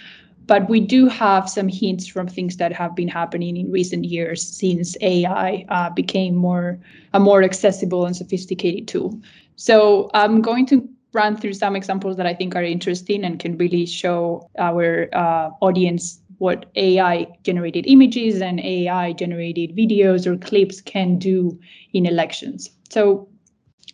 [0.47, 4.43] But we do have some hints from things that have been happening in recent years
[4.47, 6.79] since AI uh, became more
[7.13, 9.19] a more accessible and sophisticated tool.
[9.57, 13.57] So I'm going to run through some examples that I think are interesting and can
[13.57, 20.83] really show our uh, audience what AI generated images and AI generated videos or clips
[20.83, 21.59] can do
[21.95, 22.71] in elections.
[22.91, 23.27] So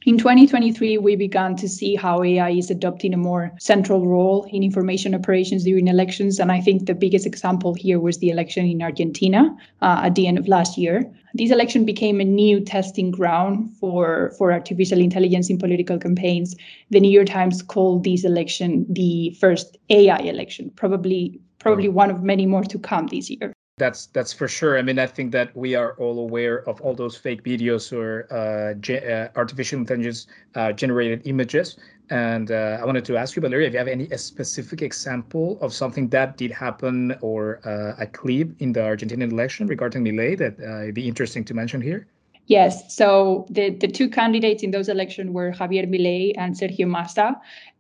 [0.05, 4.65] in 2023, we began to see how AI is adopting a more central role in
[4.65, 6.41] information operations during elections.
[6.41, 10.27] And I think the biggest example here was the election in Argentina uh, at the
[10.27, 11.09] end of last year.
[11.35, 16.57] This election became a new testing ground for, for artificial intelligence in political campaigns.
[16.91, 22.25] The New York Times called this election the first AI election, probably probably one of
[22.25, 23.53] many more to come this year.
[23.83, 24.79] That's that's for sure.
[24.79, 28.09] I mean, I think that we are all aware of all those fake videos or
[28.31, 31.67] uh, ge- uh, artificial intelligence uh, generated images.
[32.09, 35.73] And uh, I wanted to ask you, Valeria, if you have any specific example of
[35.73, 40.55] something that did happen or uh, a clip in the Argentinian election regarding Milei that
[40.61, 42.07] uh, it'd be interesting to mention here.
[42.47, 42.95] Yes.
[42.95, 47.35] So the, the two candidates in those elections were Javier Milei and Sergio Massa.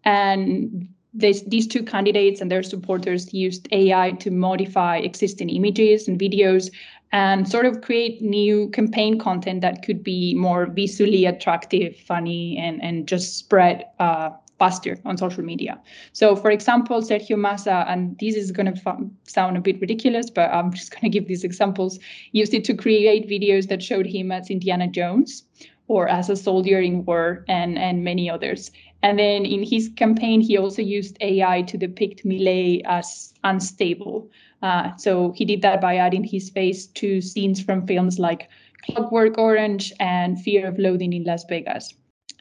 [0.05, 6.19] And this, these two candidates and their supporters used AI to modify existing images and
[6.19, 6.71] videos
[7.13, 12.83] and sort of create new campaign content that could be more visually attractive, funny, and,
[12.83, 15.79] and just spread uh, faster on social media.
[16.13, 20.31] So, for example, Sergio Massa, and this is going to f- sound a bit ridiculous,
[20.31, 21.99] but I'm just going to give these examples,
[22.31, 25.45] used it to create videos that showed him as Indiana Jones
[25.89, 28.71] or as a soldier in war and, and many others.
[29.03, 34.31] And then in his campaign, he also used AI to depict Milei as unstable.
[34.63, 38.49] Uh, so he did that by adding his face to scenes from films like
[38.85, 41.95] Clockwork Orange and Fear of Loathing in Las Vegas.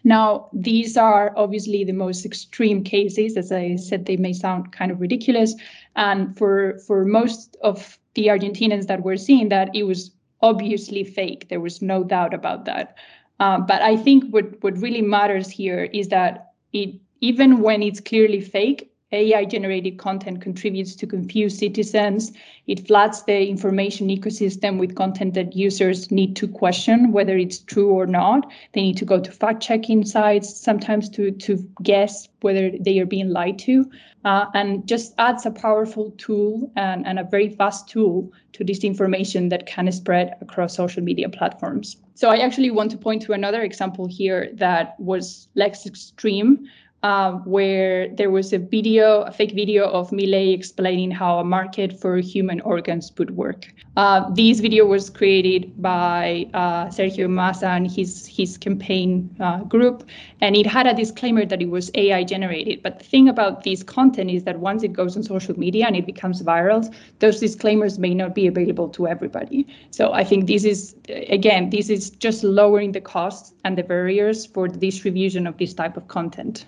[0.03, 3.37] Now, these are obviously the most extreme cases.
[3.37, 5.55] As I said, they may sound kind of ridiculous.
[5.95, 11.49] And for, for most of the Argentinians that were seeing that, it was obviously fake.
[11.49, 12.95] There was no doubt about that.
[13.39, 17.99] Um, but I think what, what really matters here is that it even when it's
[17.99, 22.31] clearly fake, AI generated content contributes to confuse citizens.
[22.67, 27.89] It floods the information ecosystem with content that users need to question whether it's true
[27.89, 28.49] or not.
[28.73, 33.05] They need to go to fact checking sites, sometimes to, to guess whether they are
[33.05, 33.89] being lied to,
[34.23, 38.83] uh, and just adds a powerful tool and, and a very fast tool to this
[38.83, 41.97] information that can spread across social media platforms.
[42.15, 46.67] So I actually want to point to another example here that was less extreme,
[47.03, 51.99] uh, where there was a video, a fake video of Milei explaining how a market
[51.99, 53.65] for human organs would work.
[53.97, 60.03] Uh, this video was created by uh, Sergio Massa and his his campaign uh, group,
[60.41, 62.83] and it had a disclaimer that it was AI generated.
[62.83, 65.95] But the thing about this content is that once it goes on social media and
[65.95, 69.67] it becomes viral, those disclaimers may not be available to everybody.
[69.89, 74.45] So I think this is again, this is just lowering the costs and the barriers
[74.45, 76.65] for the distribution of this type of content.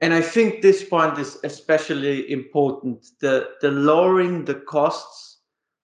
[0.00, 5.38] And I think this point is especially important the, the lowering the costs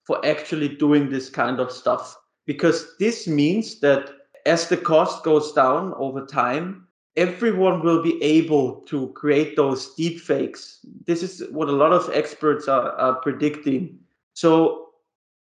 [0.05, 2.17] for actually doing this kind of stuff.
[2.47, 4.11] Because this means that
[4.47, 6.87] as the cost goes down over time,
[7.17, 10.81] everyone will be able to create those deep fakes.
[11.07, 13.99] This is what a lot of experts are, are predicting.
[14.35, 14.91] So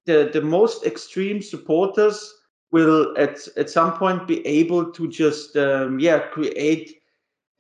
[0.07, 2.33] the, the most extreme supporters
[2.71, 6.97] will at, at some point be able to just um, yeah create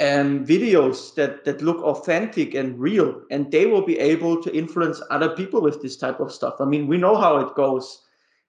[0.00, 5.00] um, videos that that look authentic and real, and they will be able to influence
[5.10, 6.54] other people with this type of stuff.
[6.60, 8.02] I mean, we know how it goes.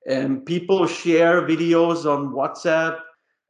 [0.09, 2.99] Um, people share videos on WhatsApp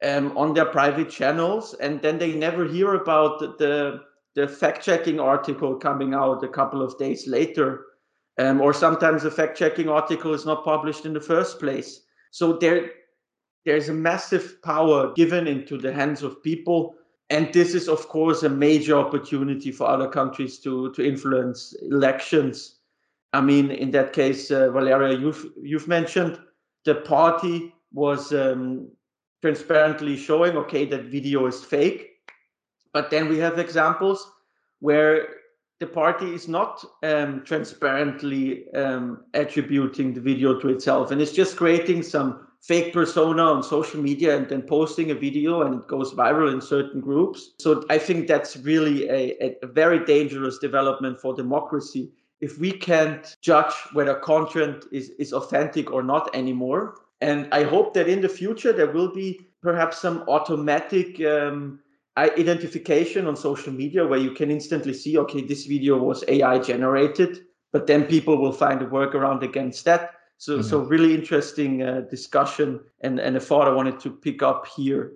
[0.04, 4.02] um, on their private channels, and then they never hear about the
[4.34, 7.86] the fact checking article coming out a couple of days later,
[8.38, 12.02] um, or sometimes the fact checking article is not published in the first place.
[12.30, 12.90] So there
[13.64, 16.94] there's a massive power given into the hands of people
[17.30, 22.76] and this is of course a major opportunity for other countries to to influence elections.
[23.32, 26.38] I mean in that case uh, valeria you've you've mentioned
[26.84, 28.88] the party was um,
[29.42, 32.10] transparently showing okay that video is fake.
[32.92, 34.30] But then we have examples
[34.80, 35.28] where
[35.80, 41.10] the party is not um, transparently um, attributing the video to itself.
[41.10, 45.62] And it's just creating some fake persona on social media and then posting a video
[45.62, 47.52] and it goes viral in certain groups.
[47.58, 52.10] So I think that's really a, a very dangerous development for democracy.
[52.40, 56.96] If we can't judge whether content is, is authentic or not anymore.
[57.20, 61.80] And I hope that in the future there will be perhaps some automatic um,
[62.16, 67.46] identification on social media where you can instantly see, okay, this video was AI generated
[67.76, 70.14] but then people will find a workaround against that.
[70.38, 70.68] So, mm-hmm.
[70.68, 75.12] so really interesting uh, discussion and, and a thought I wanted to pick up here.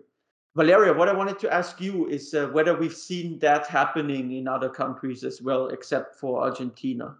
[0.56, 4.48] Valeria, what I wanted to ask you is uh, whether we've seen that happening in
[4.48, 7.16] other countries as well, except for Argentina.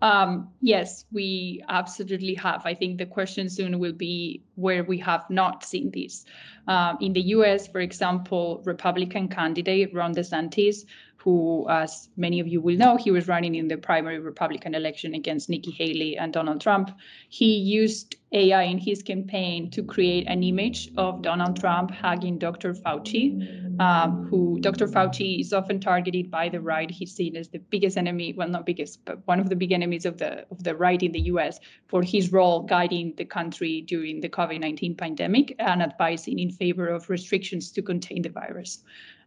[0.00, 2.62] Um, yes, we absolutely have.
[2.64, 6.24] I think the question soon will be where we have not seen this.
[6.68, 10.84] Um, in the US, for example, Republican candidate Ron DeSantis
[11.18, 15.14] who, as many of you will know, he was running in the primary Republican election
[15.14, 16.96] against Nikki Haley and Donald Trump.
[17.28, 22.72] He used AI in his campaign to create an image of Donald Trump hugging Dr.
[22.72, 24.86] Fauci, um, who Dr.
[24.86, 26.90] Fauci is often targeted by the right.
[26.90, 30.06] He's seen as the biggest enemy, well, not biggest, but one of the big enemies
[30.06, 31.58] of the of the right in the U.S.
[31.88, 37.10] for his role guiding the country during the COVID-19 pandemic and advising in favor of
[37.10, 38.84] restrictions to contain the virus.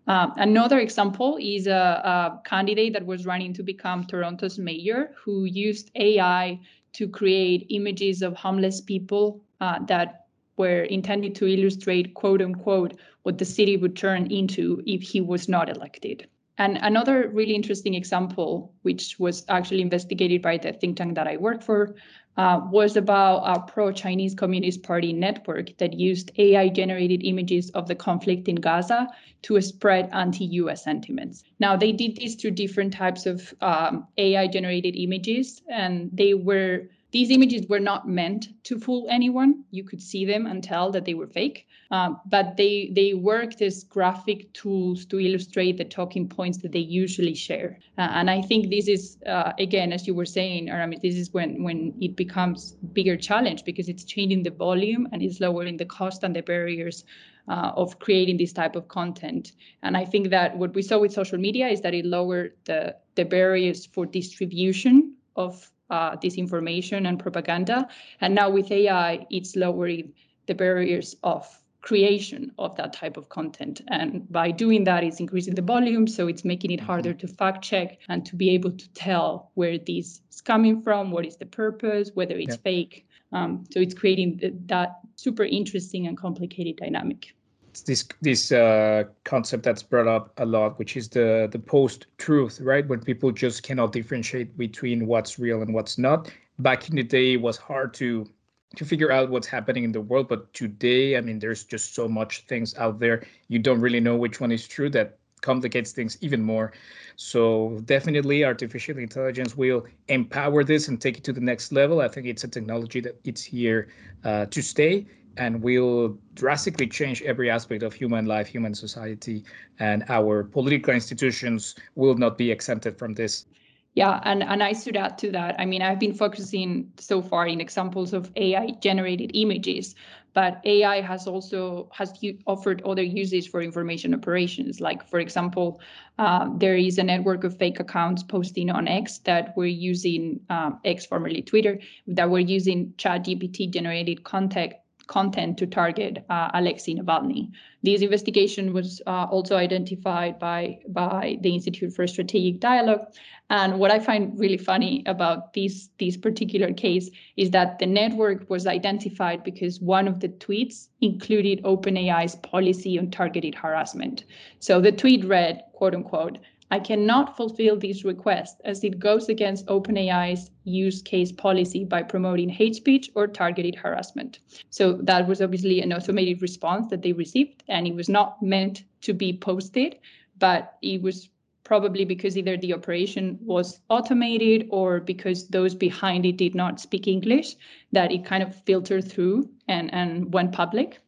[0.07, 5.45] Um, another example is a, a, candidate that was running to become Toronto's mayor who
[5.45, 6.59] used AI
[6.93, 10.25] to create images of homeless people uh, that
[10.57, 15.47] were intended to illustrate, quote unquote, what the city would turn into if he was
[15.47, 16.27] not elected.
[16.57, 21.37] And another really interesting example, which was actually investigated by the think tank that I
[21.37, 21.95] work for,
[22.37, 28.47] uh, was about a pro-Chinese Communist Party network that used AI-generated images of the conflict
[28.47, 29.07] in Gaza
[29.43, 30.83] to spread anti-U.S.
[30.83, 31.43] sentiments.
[31.59, 37.29] Now, they did this through different types of um, AI-generated images, and they were these
[37.29, 39.65] images were not meant to fool anyone.
[39.71, 43.61] You could see them and tell that they were fake, uh, but they they worked
[43.61, 47.77] as graphic tools to illustrate the talking points that they usually share.
[47.97, 51.33] Uh, and I think this is uh, again, as you were saying, Aramis, this is
[51.33, 55.85] when when it becomes bigger challenge because it's changing the volume and it's lowering the
[55.85, 57.03] cost and the barriers
[57.47, 59.53] uh, of creating this type of content.
[59.83, 62.95] And I think that what we saw with social media is that it lowered the,
[63.15, 67.87] the barriers for distribution of uh, disinformation and propaganda.
[68.21, 70.13] And now with AI, it's lowering
[70.47, 73.81] the barriers of creation of that type of content.
[73.87, 76.07] And by doing that, it's increasing the volume.
[76.07, 76.85] So it's making it mm-hmm.
[76.85, 81.11] harder to fact check and to be able to tell where this is coming from,
[81.11, 82.61] what is the purpose, whether it's yeah.
[82.63, 83.07] fake.
[83.31, 87.33] Um, so it's creating th- that super interesting and complicated dynamic
[87.69, 92.07] It's this this uh, concept that's brought up a lot, which is the the post
[92.17, 92.85] truth, right?
[92.87, 96.29] When people just cannot differentiate between what's real and what's not.
[96.59, 98.27] Back in the day, it was hard to
[98.75, 102.07] to figure out what's happening in the world, but today, I mean, there's just so
[102.07, 103.25] much things out there.
[103.47, 104.89] You don't really know which one is true.
[104.89, 106.71] That complicates things even more.
[107.15, 111.99] So definitely, artificial intelligence will empower this and take it to the next level.
[111.99, 113.89] I think it's a technology that it's here
[114.23, 115.07] uh, to stay
[115.37, 119.43] and will drastically change every aspect of human life, human society,
[119.79, 123.45] and our political institutions will not be exempted from this.
[123.93, 125.59] Yeah, and, and I should add to that.
[125.59, 129.95] I mean, I've been focusing so far in examples of AI generated images,
[130.33, 132.13] but AI has also has
[132.47, 134.79] offered other uses for information operations.
[134.79, 135.81] Like, for example,
[136.17, 140.79] um, there is a network of fake accounts posting on X that were using um,
[140.85, 141.77] X, formerly Twitter,
[142.07, 144.73] that were using ChatGPT generated content
[145.11, 147.51] content to target uh, Alexei Navalny.
[147.83, 153.05] This investigation was uh, also identified by, by the Institute for Strategic Dialogue.
[153.49, 158.49] And what I find really funny about this, this particular case is that the network
[158.49, 164.23] was identified because one of the tweets included OpenAI's policy on targeted harassment.
[164.59, 166.37] So the tweet read, quote unquote,
[166.71, 172.47] I cannot fulfill these requests as it goes against OpenAI's use case policy by promoting
[172.47, 174.39] hate speech or targeted harassment.
[174.69, 178.83] So that was obviously an automated response that they received, and it was not meant
[179.01, 179.97] to be posted,
[180.39, 181.27] but it was
[181.65, 187.05] probably because either the operation was automated or because those behind it did not speak
[187.05, 187.55] English,
[187.91, 191.01] that it kind of filtered through and, and went public.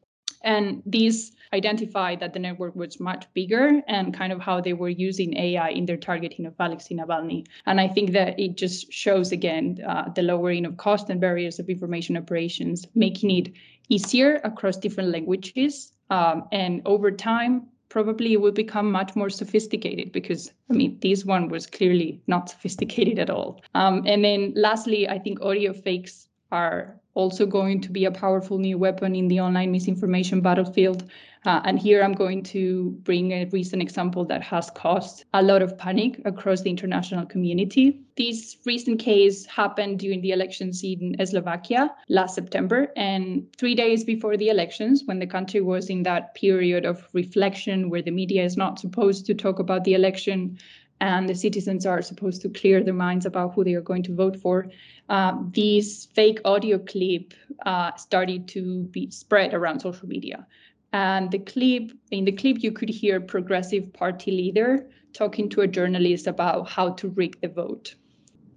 [0.44, 4.90] And these identified that the network was much bigger and kind of how they were
[4.90, 7.46] using AI in their targeting of Alexei Navalny.
[7.66, 11.60] And I think that it just shows again uh, the lowering of cost and barriers
[11.60, 13.54] of information operations, making it
[13.90, 15.94] easier across different languages.
[16.10, 21.24] Um, and over time, probably it will become much more sophisticated because I mean this
[21.24, 23.62] one was clearly not sophisticated at all.
[23.76, 28.58] Um, and then lastly, I think audio fakes are also going to be a powerful
[28.58, 31.04] new weapon in the online misinformation battlefield.
[31.46, 35.62] Uh, and here I'm going to bring a recent example that has caused a lot
[35.62, 38.00] of panic across the international community.
[38.16, 42.92] This recent case happened during the elections in Slovakia last September.
[42.96, 47.90] And three days before the elections, when the country was in that period of reflection
[47.90, 50.58] where the media is not supposed to talk about the election,
[51.04, 54.16] and the citizens are supposed to clear their minds about who they are going to
[54.16, 54.68] vote for.
[55.10, 57.34] Uh, these fake audio clip
[57.66, 60.48] uh, started to be spread around social media.
[60.94, 65.68] And the clip, in the clip, you could hear progressive party leader talking to a
[65.68, 67.96] journalist about how to rig the vote.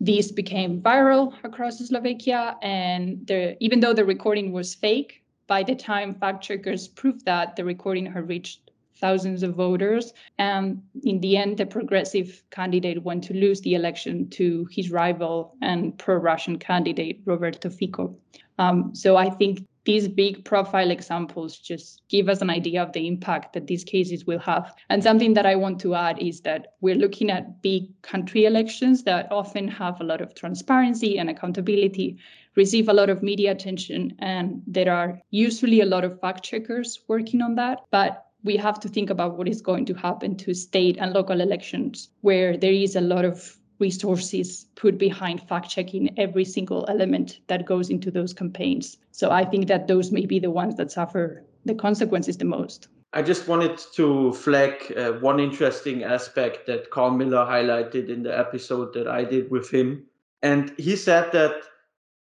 [0.01, 5.75] These became viral across Slovakia, and the, even though the recording was fake, by the
[5.75, 8.66] time fact checkers proved that the recording had reached
[8.99, 10.13] thousands of voters.
[10.39, 15.57] And in the end, the progressive candidate went to lose the election to his rival
[15.63, 18.17] and pro Russian candidate, Roberto Fico.
[18.59, 23.07] Um, so I think these big profile examples just give us an idea of the
[23.07, 24.75] impact that these cases will have.
[24.91, 29.05] And something that I want to add is that we're looking at big country elections
[29.05, 32.19] that often have a lot of transparency and accountability,
[32.57, 37.01] receive a lot of media attention, and there are usually a lot of fact checkers
[37.07, 37.81] working on that.
[37.93, 41.41] But we have to think about what is going to happen to state and local
[41.41, 47.41] elections where there is a lot of resources put behind fact checking every single element
[47.49, 48.97] that goes into those campaigns.
[49.11, 52.89] So I think that those may be the ones that suffer the consequences the most.
[53.13, 58.37] I just wanted to flag uh, one interesting aspect that Carl Miller highlighted in the
[58.39, 60.07] episode that I did with him.
[60.43, 61.63] And he said that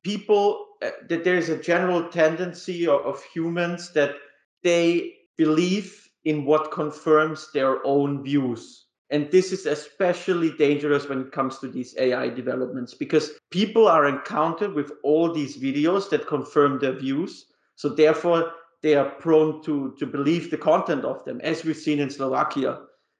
[0.04, 4.16] people, uh, that there's a general tendency of, of humans that
[4.64, 11.32] they believe in what confirms their own views and this is especially dangerous when it
[11.32, 16.80] comes to these AI developments because people are encountered with all these videos that confirm
[16.80, 17.46] their views.
[17.76, 18.52] So therefore,
[18.82, 22.80] they are prone to, to believe the content of them, as we've seen in Slovakia.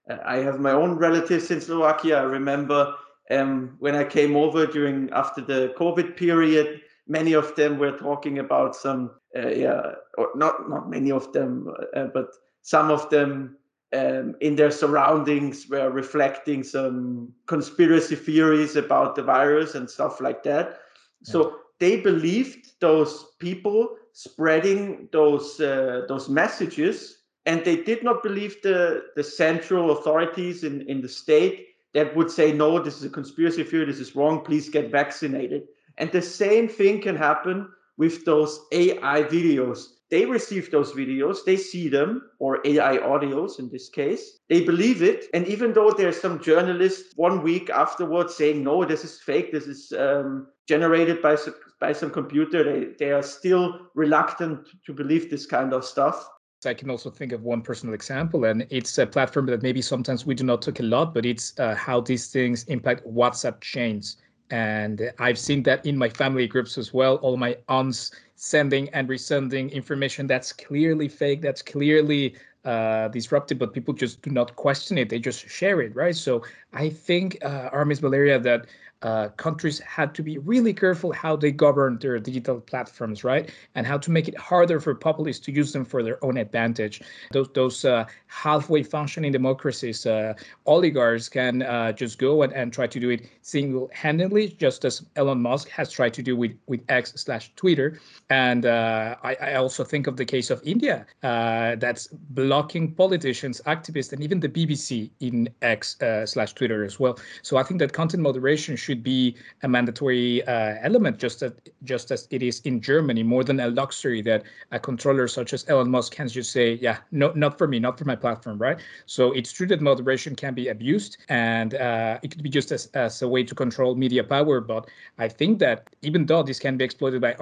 [0.10, 2.20] Uh, I have my own relatives in Slovakia.
[2.20, 2.96] I remember
[3.32, 8.40] um, when I came over during after the COVID period, many of them were talking
[8.40, 12.28] about some, uh, yeah, or not not many of them, uh, but
[12.66, 13.56] some of them
[13.94, 20.42] um, in their surroundings were reflecting some conspiracy theories about the virus and stuff like
[20.44, 20.80] that.
[21.22, 28.60] So they believed those people spreading those uh, those messages, and they did not believe
[28.64, 33.10] the the central authorities in in the state that would say no, this is a
[33.10, 35.68] conspiracy theory, this is wrong, please get vaccinated.
[36.00, 41.58] And the same thing can happen with those AI videos they receive those videos, they
[41.58, 45.26] see them, or AI audios in this case, they believe it.
[45.34, 49.66] And even though there's some journalist one week afterwards saying, no, this is fake, this
[49.66, 51.38] is um, generated by,
[51.80, 56.30] by some computer, they, they are still reluctant to believe this kind of stuff.
[56.66, 60.26] I can also think of one personal example, and it's a platform that maybe sometimes
[60.26, 64.18] we do not talk a lot, but it's uh, how these things impact WhatsApp chains.
[64.52, 67.16] And I've seen that in my family groups as well.
[67.18, 73.74] All my aunts sending and resending information that's clearly fake, that's clearly uh, disruptive, but
[73.74, 75.10] people just do not question it.
[75.10, 76.16] They just share it, right?
[76.16, 76.44] So
[76.74, 78.68] I think, uh, Aramis Valeria, that
[79.02, 83.52] uh, countries had to be really careful how they govern their digital platforms, right?
[83.76, 87.02] And how to make it harder for populists to use them for their own advantage.
[87.32, 90.34] Those those uh, halfway functioning democracies, uh,
[90.66, 95.42] oligarchs can uh, just go and, and try to do it single-handedly, just as Elon
[95.42, 98.00] Musk has tried to do with with X slash Twitter.
[98.30, 103.62] And uh, I, I, also think of the case of India, uh, that's blocking politicians,
[103.68, 107.20] activists, and even the BBC in X slash Twitter as well.
[107.44, 111.52] So I think that content moderation should be a mandatory uh, element, just as
[111.84, 115.66] just as it is in Germany, more than a luxury that a controller such as
[115.70, 118.80] Elon Musk can just say, yeah, no, not for me, not for my platform, right?
[119.06, 122.84] So it's true that moderation can be abused, and uh, it could be just as,
[122.94, 124.62] as a way to control media power.
[124.62, 124.84] But
[125.18, 127.36] I think that even though this can be exploited by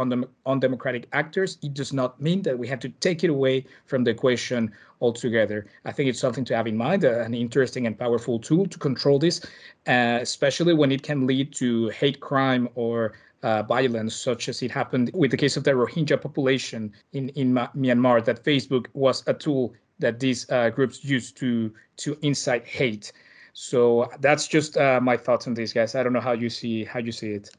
[0.45, 4.11] undemocratic actors, it does not mean that we have to take it away from the
[4.11, 4.71] equation
[5.01, 5.67] altogether.
[5.85, 8.79] I think it's something to have in mind, uh, an interesting and powerful tool to
[8.79, 9.45] control this,
[9.87, 13.13] uh, especially when it can lead to hate crime or
[13.43, 17.53] uh, violence, such as it happened with the case of the Rohingya population in, in
[17.53, 23.11] Myanmar, that Facebook was a tool that these uh, groups used to to incite hate.
[23.53, 25.93] So that's just uh, my thoughts on this, guys.
[25.93, 27.49] I don't know how you see how you see it.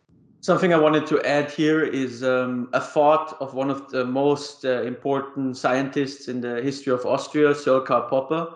[0.45, 4.67] Something I wanted to add here is um, a thought of one of the most
[4.67, 8.55] uh, important scientists in the history of Austria, Sir Karl Popper.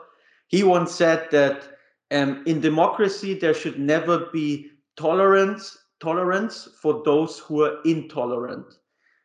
[0.49, 1.79] He once said that
[2.11, 8.67] um, in democracy there should never be tolerance tolerance for those who are intolerant.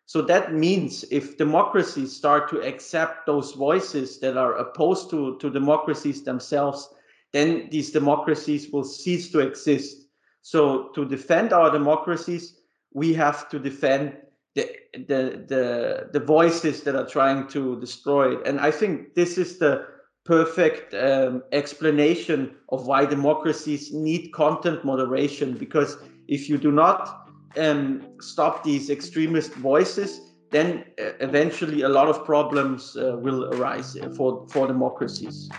[0.06, 5.50] So that means if democracies start to accept those voices that are opposed to, to
[5.50, 6.88] democracies themselves,
[7.34, 10.03] then these democracies will cease to exist
[10.44, 12.60] so to defend our democracies,
[12.94, 14.18] we have to defend
[14.56, 18.46] the, the the the voices that are trying to destroy it.
[18.46, 19.88] And I think this is the
[20.26, 25.58] perfect um, explanation of why democracies need content moderation.
[25.58, 30.22] Because if you do not um, stop these extremist voices,
[30.52, 35.50] then uh, eventually a lot of problems uh, will arise for, for democracies.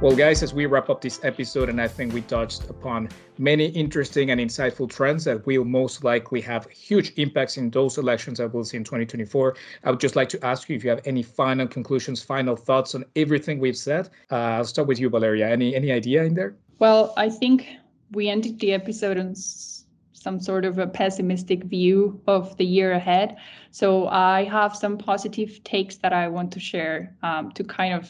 [0.00, 3.66] Well, guys, as we wrap up this episode, and I think we touched upon many
[3.66, 8.54] interesting and insightful trends that will most likely have huge impacts in those elections that
[8.54, 9.56] we'll see in 2024.
[9.84, 12.94] I would just like to ask you if you have any final conclusions, final thoughts
[12.94, 14.08] on everything we've said.
[14.30, 15.50] Uh, I'll start with you, Valeria.
[15.50, 16.56] Any any idea in there?
[16.78, 17.68] Well, I think
[18.12, 23.36] we ended the episode on some sort of a pessimistic view of the year ahead.
[23.70, 28.08] So I have some positive takes that I want to share um, to kind of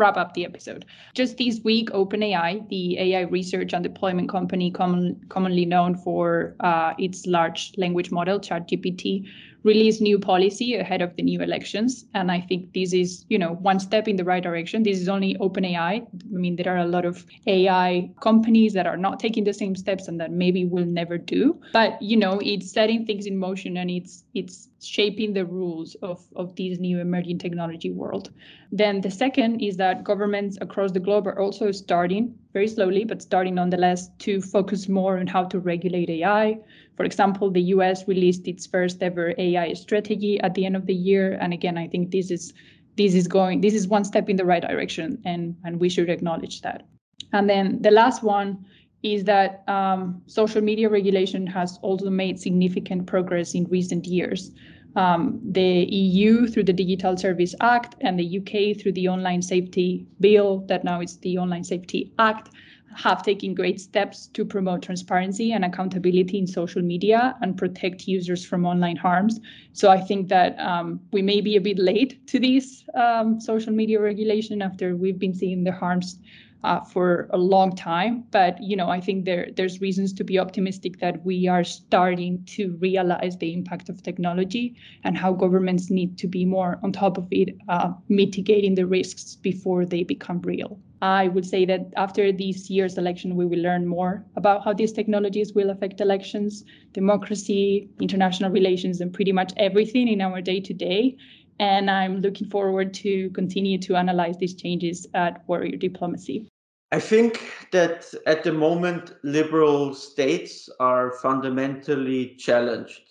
[0.00, 0.84] wrap up the episode.
[1.14, 6.94] Just this week, OpenAI, the AI research and deployment company common, commonly known for uh,
[6.98, 9.28] its large language model, ChatGPT,
[9.62, 12.06] release new policy ahead of the new elections.
[12.14, 14.82] And I think this is, you know, one step in the right direction.
[14.82, 15.78] This is only OpenAI.
[15.78, 19.76] I mean, there are a lot of AI companies that are not taking the same
[19.76, 21.60] steps and that maybe will never do.
[21.72, 26.24] But you know, it's setting things in motion and it's it's shaping the rules of,
[26.36, 28.30] of this new emerging technology world.
[28.72, 33.22] Then the second is that governments across the globe are also starting very slowly, but
[33.22, 36.58] starting nonetheless to focus more on how to regulate AI.
[36.96, 40.94] For example, the US released its first ever AI strategy at the end of the
[40.94, 41.38] year.
[41.40, 42.52] And again, I think this is
[42.96, 46.10] this is going this is one step in the right direction and, and we should
[46.10, 46.86] acknowledge that.
[47.32, 48.64] And then the last one
[49.02, 54.50] is that um, social media regulation has also made significant progress in recent years.
[54.96, 60.06] Um, the EU through the Digital Service Act and the UK through the Online Safety
[60.20, 62.50] Bill, that now is the Online Safety Act,
[62.96, 68.44] have taken great steps to promote transparency and accountability in social media and protect users
[68.44, 69.38] from online harms.
[69.72, 73.72] So I think that um, we may be a bit late to this um, social
[73.72, 76.18] media regulation after we've been seeing the harms
[76.64, 78.24] uh, for a long time.
[78.30, 82.44] But you know, I think there there's reasons to be optimistic that we are starting
[82.56, 87.18] to realize the impact of technology and how governments need to be more on top
[87.18, 90.78] of it, uh, mitigating the risks before they become real.
[91.02, 94.92] I would say that after this year's election, we will learn more about how these
[94.92, 100.74] technologies will affect elections, democracy, international relations, and pretty much everything in our day to
[100.74, 101.16] day.
[101.60, 106.48] And I'm looking forward to continue to analyze these changes at Warrior Diplomacy.
[106.90, 107.38] I think
[107.70, 113.02] that at the moment, liberal states are fundamentally challenged.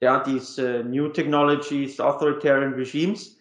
[0.00, 3.36] There are these uh, new technologies, authoritarian regimes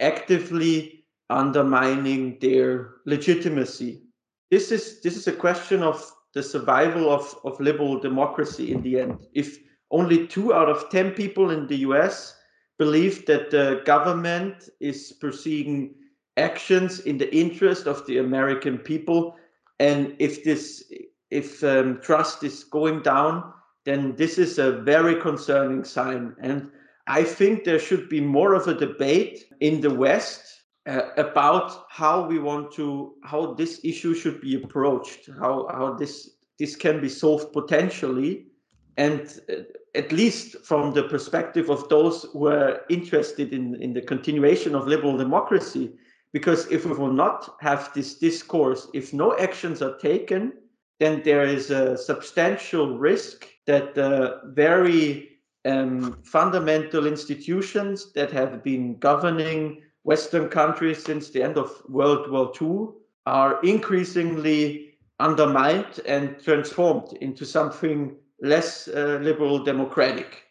[0.00, 4.02] actively undermining their legitimacy.
[4.50, 8.98] This is this is a question of the survival of, of liberal democracy in the
[8.98, 9.18] end.
[9.34, 9.56] If
[9.92, 12.34] only two out of ten people in the US
[12.78, 15.94] believe that the government is pursuing
[16.36, 19.36] actions in the interest of the American people.
[19.78, 20.84] And if this,
[21.30, 23.52] if um, trust is going down,
[23.84, 26.34] then this is a very concerning sign.
[26.40, 26.70] And
[27.06, 32.26] I think there should be more of a debate in the West uh, about how
[32.26, 37.08] we want to, how this issue should be approached, how how this this can be
[37.08, 38.46] solved potentially,
[38.96, 39.62] and uh,
[39.94, 44.88] at least from the perspective of those who are interested in, in the continuation of
[44.88, 45.92] liberal democracy.
[46.32, 50.52] Because if we will not have this discourse, if no actions are taken,
[50.98, 55.28] then there is a substantial risk that the very
[55.64, 62.52] um, fundamental institutions that have been governing Western countries since the end of World War
[62.60, 62.88] II
[63.26, 70.44] are increasingly undermined and transformed into something less uh, liberal democratic.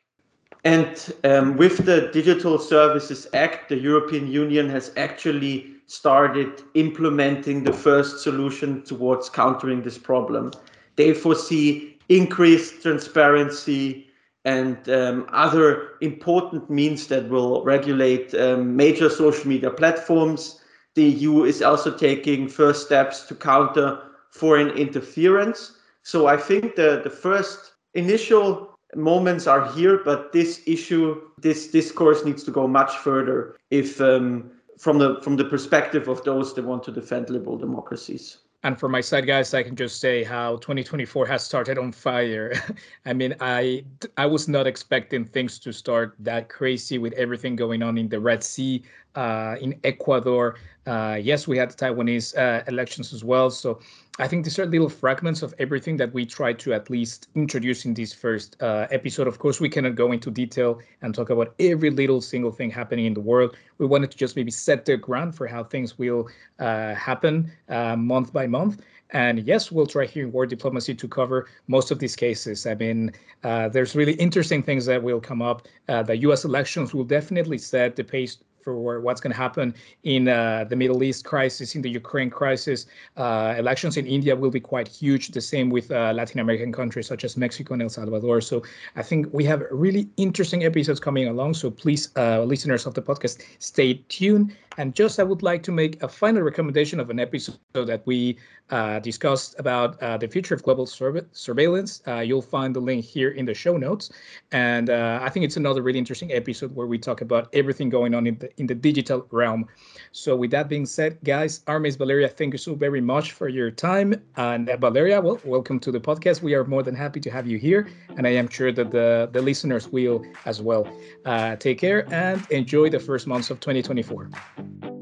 [0.64, 7.74] And um, with the Digital Services Act, the European Union has actually started implementing the
[7.74, 10.52] first solution towards countering this problem.
[10.96, 14.08] They foresee increased transparency
[14.46, 20.62] and um, other important means that will regulate um, major social media platforms.
[20.96, 25.74] The EU is also taking first steps to counter foreign interference.
[26.04, 32.26] So I think the, the first initial moments are here, but this issue, this discourse
[32.26, 36.64] needs to go much further if um, from the from the perspective of those that
[36.64, 38.40] want to defend liberal democracies.
[38.66, 42.54] And for my side, guys, I can just say how 2024 has started on fire.
[43.06, 43.84] I mean, I
[44.16, 48.20] I was not expecting things to start that crazy with everything going on in the
[48.20, 48.84] Red Sea,
[49.16, 50.56] in Ecuador.
[50.86, 53.50] Uh, yes, we had the Taiwanese uh, elections as well.
[53.50, 53.80] So
[54.20, 57.86] I think these are little fragments of everything that we try to at least introduce
[57.86, 59.28] in this first uh, episode.
[59.28, 63.06] Of course, we cannot go into detail and talk about every little single thing happening
[63.06, 63.56] in the world.
[63.78, 67.96] We wanted to just maybe set the ground for how things will uh, happen uh,
[67.96, 68.82] month by month.
[69.12, 72.66] And yes, we'll try here in War Diplomacy to cover most of these cases.
[72.66, 73.12] I mean,
[73.44, 75.68] uh, there's really interesting things that will come up.
[75.88, 80.28] Uh, the US elections will definitely set the pace for what's going to happen in
[80.28, 82.86] uh, the Middle East crisis, in the Ukraine crisis.
[83.18, 85.30] Uh, elections in India will be quite huge.
[85.30, 88.42] The same with uh, Latin American countries such as Mexico and El Salvador.
[88.42, 88.64] So
[88.96, 91.56] I think we have really interesting episodes coming along.
[91.56, 94.56] So please, uh, listeners of the podcast, stay tuned.
[94.78, 98.38] And just I would like to make a final recommendation of an episode that we
[98.70, 102.02] uh, discussed about uh, the future of global surveillance.
[102.08, 104.12] Uh, you'll find the link here in the show notes.
[104.52, 108.16] And uh, I think it's another really interesting episode where we talk about everything going
[108.16, 109.68] on in the in the digital realm.
[110.12, 113.70] So with that being said, guys, Armis Valeria, thank you so very much for your
[113.70, 114.16] time.
[114.38, 116.42] And uh, Valeria, well, welcome to the podcast.
[116.42, 119.30] We are more than happy to have you here, and I am sure that the
[119.32, 120.88] the listeners will as well.
[121.26, 124.30] Uh, take care and enjoy the first months of 2024.
[124.64, 124.93] Thank you.